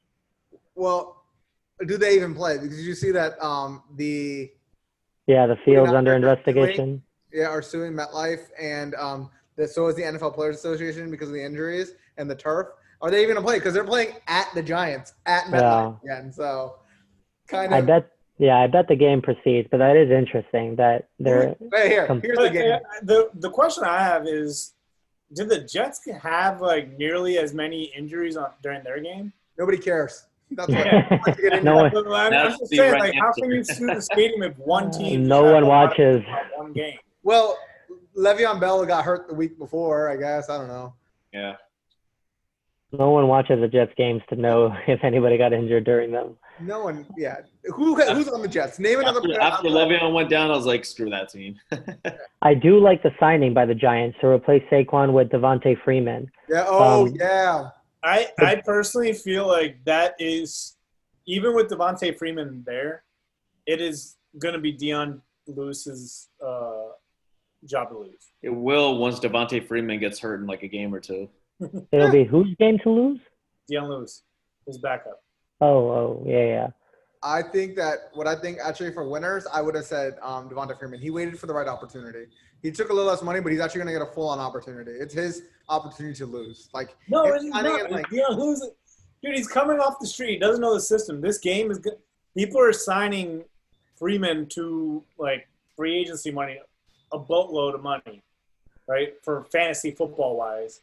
[0.75, 1.23] Well,
[1.87, 2.57] do they even play?
[2.57, 4.51] Because you see that um, the
[5.27, 7.01] Yeah, the field's under investigation.
[7.31, 11.33] yeah are suing MetLife and um, the, so is the NFL Players Association because of
[11.33, 12.67] the injuries and the turf.
[13.01, 13.57] Are they even gonna play?
[13.57, 16.31] Because they're playing at the Giants at MetLife again.
[16.33, 16.75] So
[17.47, 17.85] kind I of.
[17.87, 18.11] bet.
[18.39, 21.55] Yeah, I bet the game proceeds, but that is interesting that they're.
[21.73, 22.71] Hey, here, com- here's the game.
[22.71, 24.73] uh, the the question I have is,
[25.33, 29.33] did the Jets have like nearly as many injuries on during their game?
[29.57, 30.25] Nobody cares.
[30.51, 30.85] That's what.
[30.85, 31.19] Yeah.
[31.25, 33.63] once you get No into one- I'm, I'm just saying, right like, how can you
[33.63, 35.27] sue the stadium if one team?
[35.27, 36.23] no one a lot of watches.
[36.55, 36.97] One game.
[37.23, 37.57] Well,
[38.17, 40.09] Le'Veon Bell got hurt the week before.
[40.09, 40.93] I guess I don't know.
[41.33, 41.55] yeah.
[42.91, 46.37] No one watches the Jets games to know if anybody got injured during them.
[46.61, 47.05] No one.
[47.17, 47.37] Yeah.
[47.75, 48.79] Who who's on the Jets?
[48.79, 49.41] Name another After, player.
[49.41, 51.59] after outside- Le'Veon went down, I was like, screw that team.
[52.41, 56.29] I do like the signing by the Giants to replace Saquon with Devonta Freeman.
[56.49, 56.65] Yeah.
[56.67, 57.69] Oh Um, yeah.
[58.03, 60.75] I I personally feel like that is
[61.25, 63.03] even with Devonta Freeman there,
[63.65, 66.89] it is going to be Dion Lewis's uh,
[67.65, 68.31] job to lose.
[68.41, 71.27] it will once Devonta Freeman gets hurt in like a game or two.
[71.91, 73.19] It'll be whose game to lose?
[73.67, 74.23] Dion Lewis,
[74.65, 75.21] his backup.
[75.61, 76.67] Oh, oh, yeah, yeah.
[77.21, 80.77] I think that what I think actually for winners, I would have said um, Devonta
[80.79, 80.99] Freeman.
[81.01, 82.27] He waited for the right opportunity.
[82.61, 84.91] He took a little less money, but he's actually going to get a full-on opportunity.
[84.91, 86.69] It's his opportunity to lose.
[86.73, 87.81] Like No, him it's signing not.
[87.81, 88.65] it, like- Dion Lewis,
[89.21, 90.39] dude, he's coming off the street.
[90.39, 91.19] Doesn't know the system.
[91.19, 91.93] This game is good.
[92.37, 93.43] People are signing
[93.97, 96.57] Freeman to like free agency money,
[97.11, 98.23] a boatload of money,
[98.87, 99.13] right?
[99.23, 100.81] For fantasy football wise.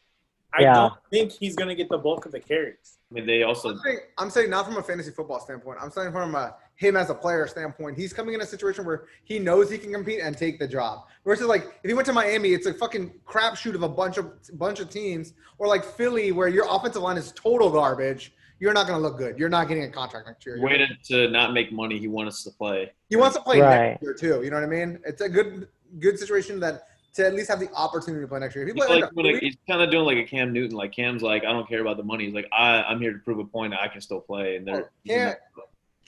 [0.57, 0.75] I Yeah.
[0.75, 2.99] don't think he's going to get the bulk of the carries.
[3.11, 5.79] I mean, they also I'm saying, I'm saying not from a fantasy football standpoint.
[5.81, 7.97] I'm saying from a him as a player standpoint.
[7.97, 11.05] He's coming in a situation where he knows he can compete and take the job.
[11.25, 14.33] Versus like if he went to Miami, it's a fucking crapshoot of a bunch of
[14.59, 18.33] bunch of teams, or like Philly, where your offensive line is total garbage.
[18.59, 19.39] You're not going to look good.
[19.39, 20.57] You're not getting a contract next year.
[20.57, 21.99] You're- waited to not make money.
[21.99, 22.91] He wanted us to play.
[23.11, 23.91] He wants to play Right.
[23.91, 24.43] next year too.
[24.43, 24.99] You know what I mean?
[25.05, 25.69] It's a good
[26.01, 28.67] good situation that to at least have the opportunity to play next year.
[28.67, 30.77] If he He's, play like, like, like, he's kind of doing like a Cam Newton.
[30.77, 32.27] Like Cam's like, I don't care about the money.
[32.27, 34.57] He's like, I, I'm here to prove a point that I can still play.
[34.57, 35.35] And they're Cam,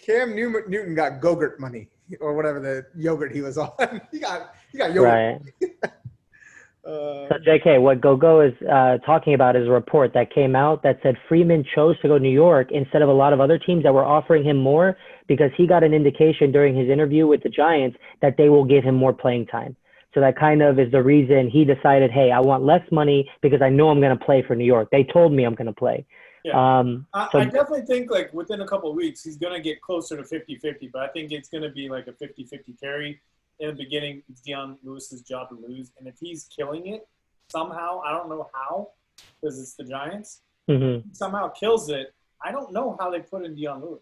[0.01, 1.89] Cam New- Newton got Gogurt money
[2.21, 3.71] or whatever the yogurt he was on.
[4.13, 5.43] he got he got yogurt.
[5.63, 5.93] Right.
[6.87, 10.83] Uh, So, JK, what GoGo is uh, talking about is a report that came out
[10.85, 13.59] that said Freeman chose to go to New York instead of a lot of other
[13.59, 14.97] teams that were offering him more
[15.27, 18.85] because he got an indication during his interview with the Giants that they will give
[18.85, 19.77] him more playing time.
[20.15, 23.61] So that kind of is the reason he decided, hey, I want less money because
[23.61, 24.89] I know I'm going to play for New York.
[24.91, 26.07] They told me I'm going to play.
[26.45, 26.79] Yeah.
[26.79, 29.61] Um, I, So- I definitely think like within a couple of weeks he's going to
[29.61, 33.21] get closer to 50-50, but I think it's going to be like a 50-50 carry.
[33.61, 37.09] In the beginning, it's Dion Lewis's job to lose, and if he's killing it
[37.51, 38.91] somehow, I don't know how,
[39.41, 40.43] because it's the Giants.
[40.71, 41.03] mhm.
[41.15, 42.15] Somehow kills it.
[42.41, 44.01] I don't know how they put in Dion Lewis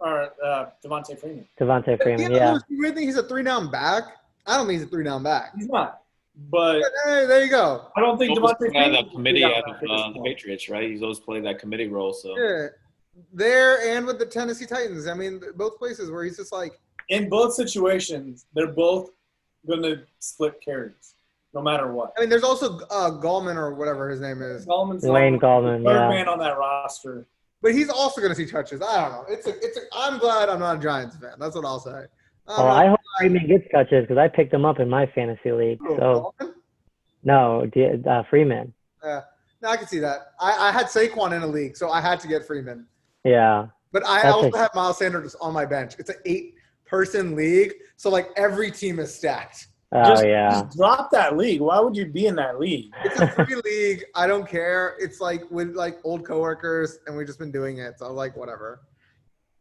[0.00, 1.48] or uh, Devonta Freeman.
[1.58, 2.50] Devonta Freeman, yeah, yeah.
[2.52, 4.04] Lewis, you really think he's a three down back?
[4.46, 5.52] I don't think he's a three down back.
[5.56, 6.00] He's not,
[6.50, 7.86] but Hey, there you go.
[7.96, 8.92] I don't think always Devonta had Freeman.
[8.92, 10.22] that committee is at at the, uh, the.
[10.22, 10.90] Patriots, right?
[10.90, 12.12] He's always played that committee role.
[12.12, 12.68] So Yeah,
[13.32, 15.06] there and with the Tennessee Titans.
[15.06, 16.78] I mean, both places where he's just like,
[17.08, 19.10] In both situations, they're both
[19.66, 21.14] going to split carries,
[21.52, 22.12] no matter what.
[22.16, 25.84] I mean, there's also uh, Gallman or whatever his name is, Gallman's Wayne the Gallman,
[25.84, 26.08] third yeah.
[26.08, 27.26] man on that roster.
[27.60, 28.80] but he's also going to see touches.
[28.80, 29.24] I don't know.
[29.28, 29.76] It's a, it's.
[29.76, 31.32] A, I'm glad I'm not a Giants fan.
[31.38, 32.04] That's what I'll say.
[32.50, 35.52] Um, Well, I hope Freeman gets touches because I picked him up in my fantasy
[35.52, 35.78] league.
[35.98, 36.52] So, Gallman?
[37.22, 37.70] no,
[38.08, 38.72] uh, Freeman.
[39.04, 39.20] Yeah,
[39.62, 40.32] no, I can see that.
[40.40, 42.86] I, I had Saquon in a league, so I had to get Freeman.
[43.24, 43.66] Yeah.
[43.92, 45.94] But I That's also a- have Miles Sanders on my bench.
[45.98, 49.68] It's an eight-person league, so like every team is stacked.
[49.92, 50.50] Oh, just, yeah.
[50.50, 51.60] just drop that league.
[51.60, 52.92] Why would you be in that league?
[53.04, 54.04] It's a free league.
[54.14, 54.96] I don't care.
[55.00, 57.98] It's like with like old coworkers, and we've just been doing it.
[57.98, 58.82] So like whatever.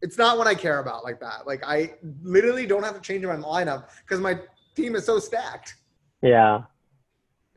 [0.01, 1.45] It's not what I care about like that.
[1.45, 1.93] Like I
[2.23, 4.39] literally don't have to change my lineup because my
[4.75, 5.75] team is so stacked.
[6.21, 6.63] Yeah.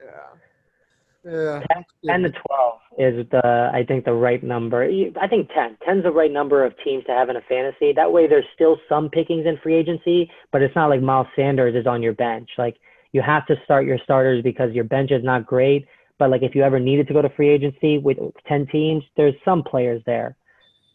[0.00, 0.10] Yeah.
[1.24, 1.62] Yeah.
[2.04, 4.82] 10 to 12 is the I think the right number.
[4.82, 5.78] I think 10.
[5.84, 7.92] 10 is the right number of teams to have in a fantasy.
[7.92, 11.76] That way there's still some pickings in free agency, but it's not like Miles Sanders
[11.76, 12.50] is on your bench.
[12.58, 12.76] Like
[13.12, 15.86] you have to start your starters because your bench is not great,
[16.18, 18.18] but like if you ever needed to go to free agency with
[18.48, 20.36] 10 teams, there's some players there.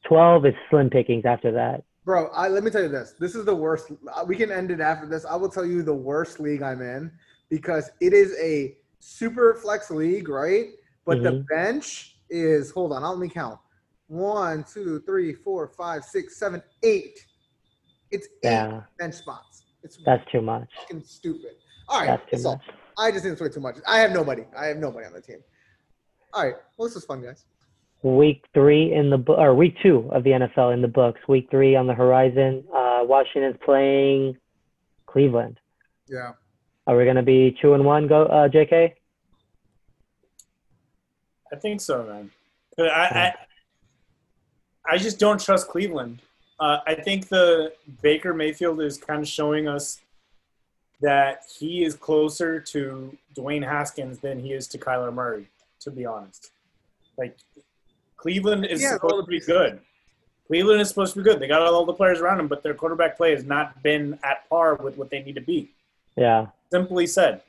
[0.06, 1.84] 12 is slim pickings after that.
[2.06, 3.14] Bro, I, let me tell you this.
[3.20, 3.92] This is the worst.
[4.14, 5.26] uh, We can end it after this.
[5.26, 7.12] I will tell you the worst league I'm in
[7.50, 10.68] because it is a super flex league, right?
[11.06, 11.46] But the Mhm.
[11.48, 13.60] bench is, hold on, let me count.
[14.08, 17.20] One, two, three, four, five, six, seven, eight.
[18.12, 18.84] It's eight Yeah.
[18.98, 19.66] bench spots.
[19.84, 20.70] It's That's too much.
[20.80, 21.58] fucking stupid.
[21.90, 22.62] All right, That's too much.
[22.98, 23.78] I just didn't sway too much.
[23.86, 24.46] I have nobody.
[24.58, 25.44] I have nobody on the team.
[26.34, 27.46] All right, well, this was fun, guys.
[28.04, 31.20] Week three in the book, or week two of the NFL in the books.
[31.28, 32.64] Week three on the horizon.
[32.74, 34.38] Uh, Washington's playing
[35.08, 35.60] Cleveland.
[36.08, 36.34] Yeah.
[36.86, 38.08] Are we gonna be two and one?
[38.08, 38.94] Go, uh, JK.
[41.52, 42.32] I think so, man.
[42.80, 43.34] I, I,
[44.90, 46.22] I just don't trust Cleveland.
[46.60, 50.00] Uh, I think the Baker Mayfield is kind of showing us
[51.02, 55.48] that he is closer to Dwayne Haskins than he is to Kyler Murray.
[55.82, 56.52] To be honest,
[57.18, 57.38] like
[58.18, 59.80] Cleveland is Yeah, supposed to be good.
[60.48, 61.40] Cleveland is supposed to be good.
[61.40, 64.48] They got all the players around them, but their quarterback play has not been at
[64.50, 65.70] par with what they need to be.
[66.16, 66.48] Yeah.
[66.72, 67.42] Simply said.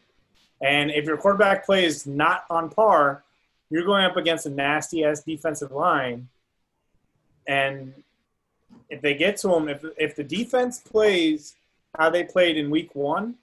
[0.60, 3.22] And if your quarterback play is not on par,
[3.70, 6.28] you're going up against a nasty ass defensive line,
[7.46, 7.94] and
[8.88, 11.54] if they get to them, if if the defense plays
[11.96, 13.34] how they played in Week One,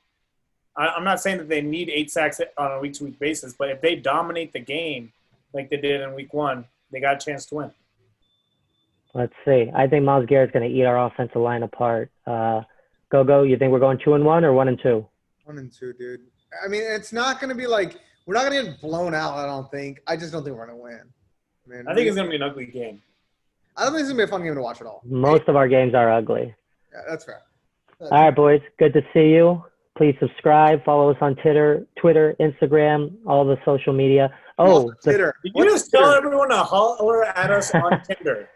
[0.75, 3.53] I, I'm not saying that they need eight sacks on a week to week basis,
[3.53, 5.13] but if they dominate the game
[5.53, 6.65] like they did in Week One,
[6.95, 7.71] they got a chance to win.
[9.13, 9.69] Let's see.
[9.75, 12.09] I think Myles Garrett's going to eat our offensive line apart.
[12.25, 12.61] Uh,
[13.11, 13.43] go go.
[13.43, 15.05] You think we're going two and one or one and two?
[15.43, 16.21] One and two, dude.
[16.63, 19.35] I mean, it's not going to be like we're not going to get blown out.
[19.35, 19.99] I don't think.
[20.07, 21.01] I just don't think we're going to win.
[21.65, 23.01] I, mean, I think it's going to be an ugly game.
[23.75, 25.01] I don't think it's going to be a fun game to watch at all.
[25.03, 26.55] Most of our games are ugly.
[26.93, 27.41] Yeah, that's fair.
[27.99, 28.61] All right, boys.
[28.79, 29.63] Good to see you.
[29.97, 30.83] Please subscribe.
[30.85, 34.33] Follow us on Twitter, Twitter, Instagram, all the social media.
[34.57, 35.35] Oh, Also, the, Titter.
[35.43, 36.17] Did you What's just tell Titter?
[36.25, 38.49] everyone to holler at us on Tinder?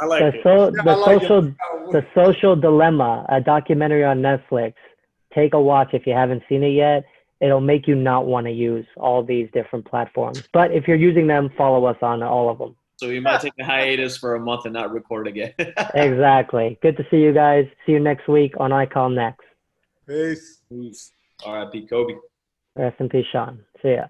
[0.00, 0.42] I like the, it.
[0.42, 1.28] so, Yeah, the I like it.
[1.28, 1.54] social
[1.92, 4.74] the social dilemma, a documentary on Netflix.
[5.34, 7.04] Take a watch if you haven't seen it yet.
[7.40, 10.42] It'll make you not want to use all these different platforms.
[10.52, 12.76] But if you're using them, follow us on all of them.
[12.98, 15.54] So we might take a hiatus for a month and not record again.
[15.94, 16.78] Exactly.
[16.82, 17.66] Good to see you guys.
[17.86, 19.44] See you next week on ICOM Next.
[20.06, 20.58] Peace.
[20.68, 21.12] Peace.
[21.46, 22.14] All right, Pete Kobe.
[22.76, 23.60] Rest in peace, Sean.
[23.82, 24.04] See ya.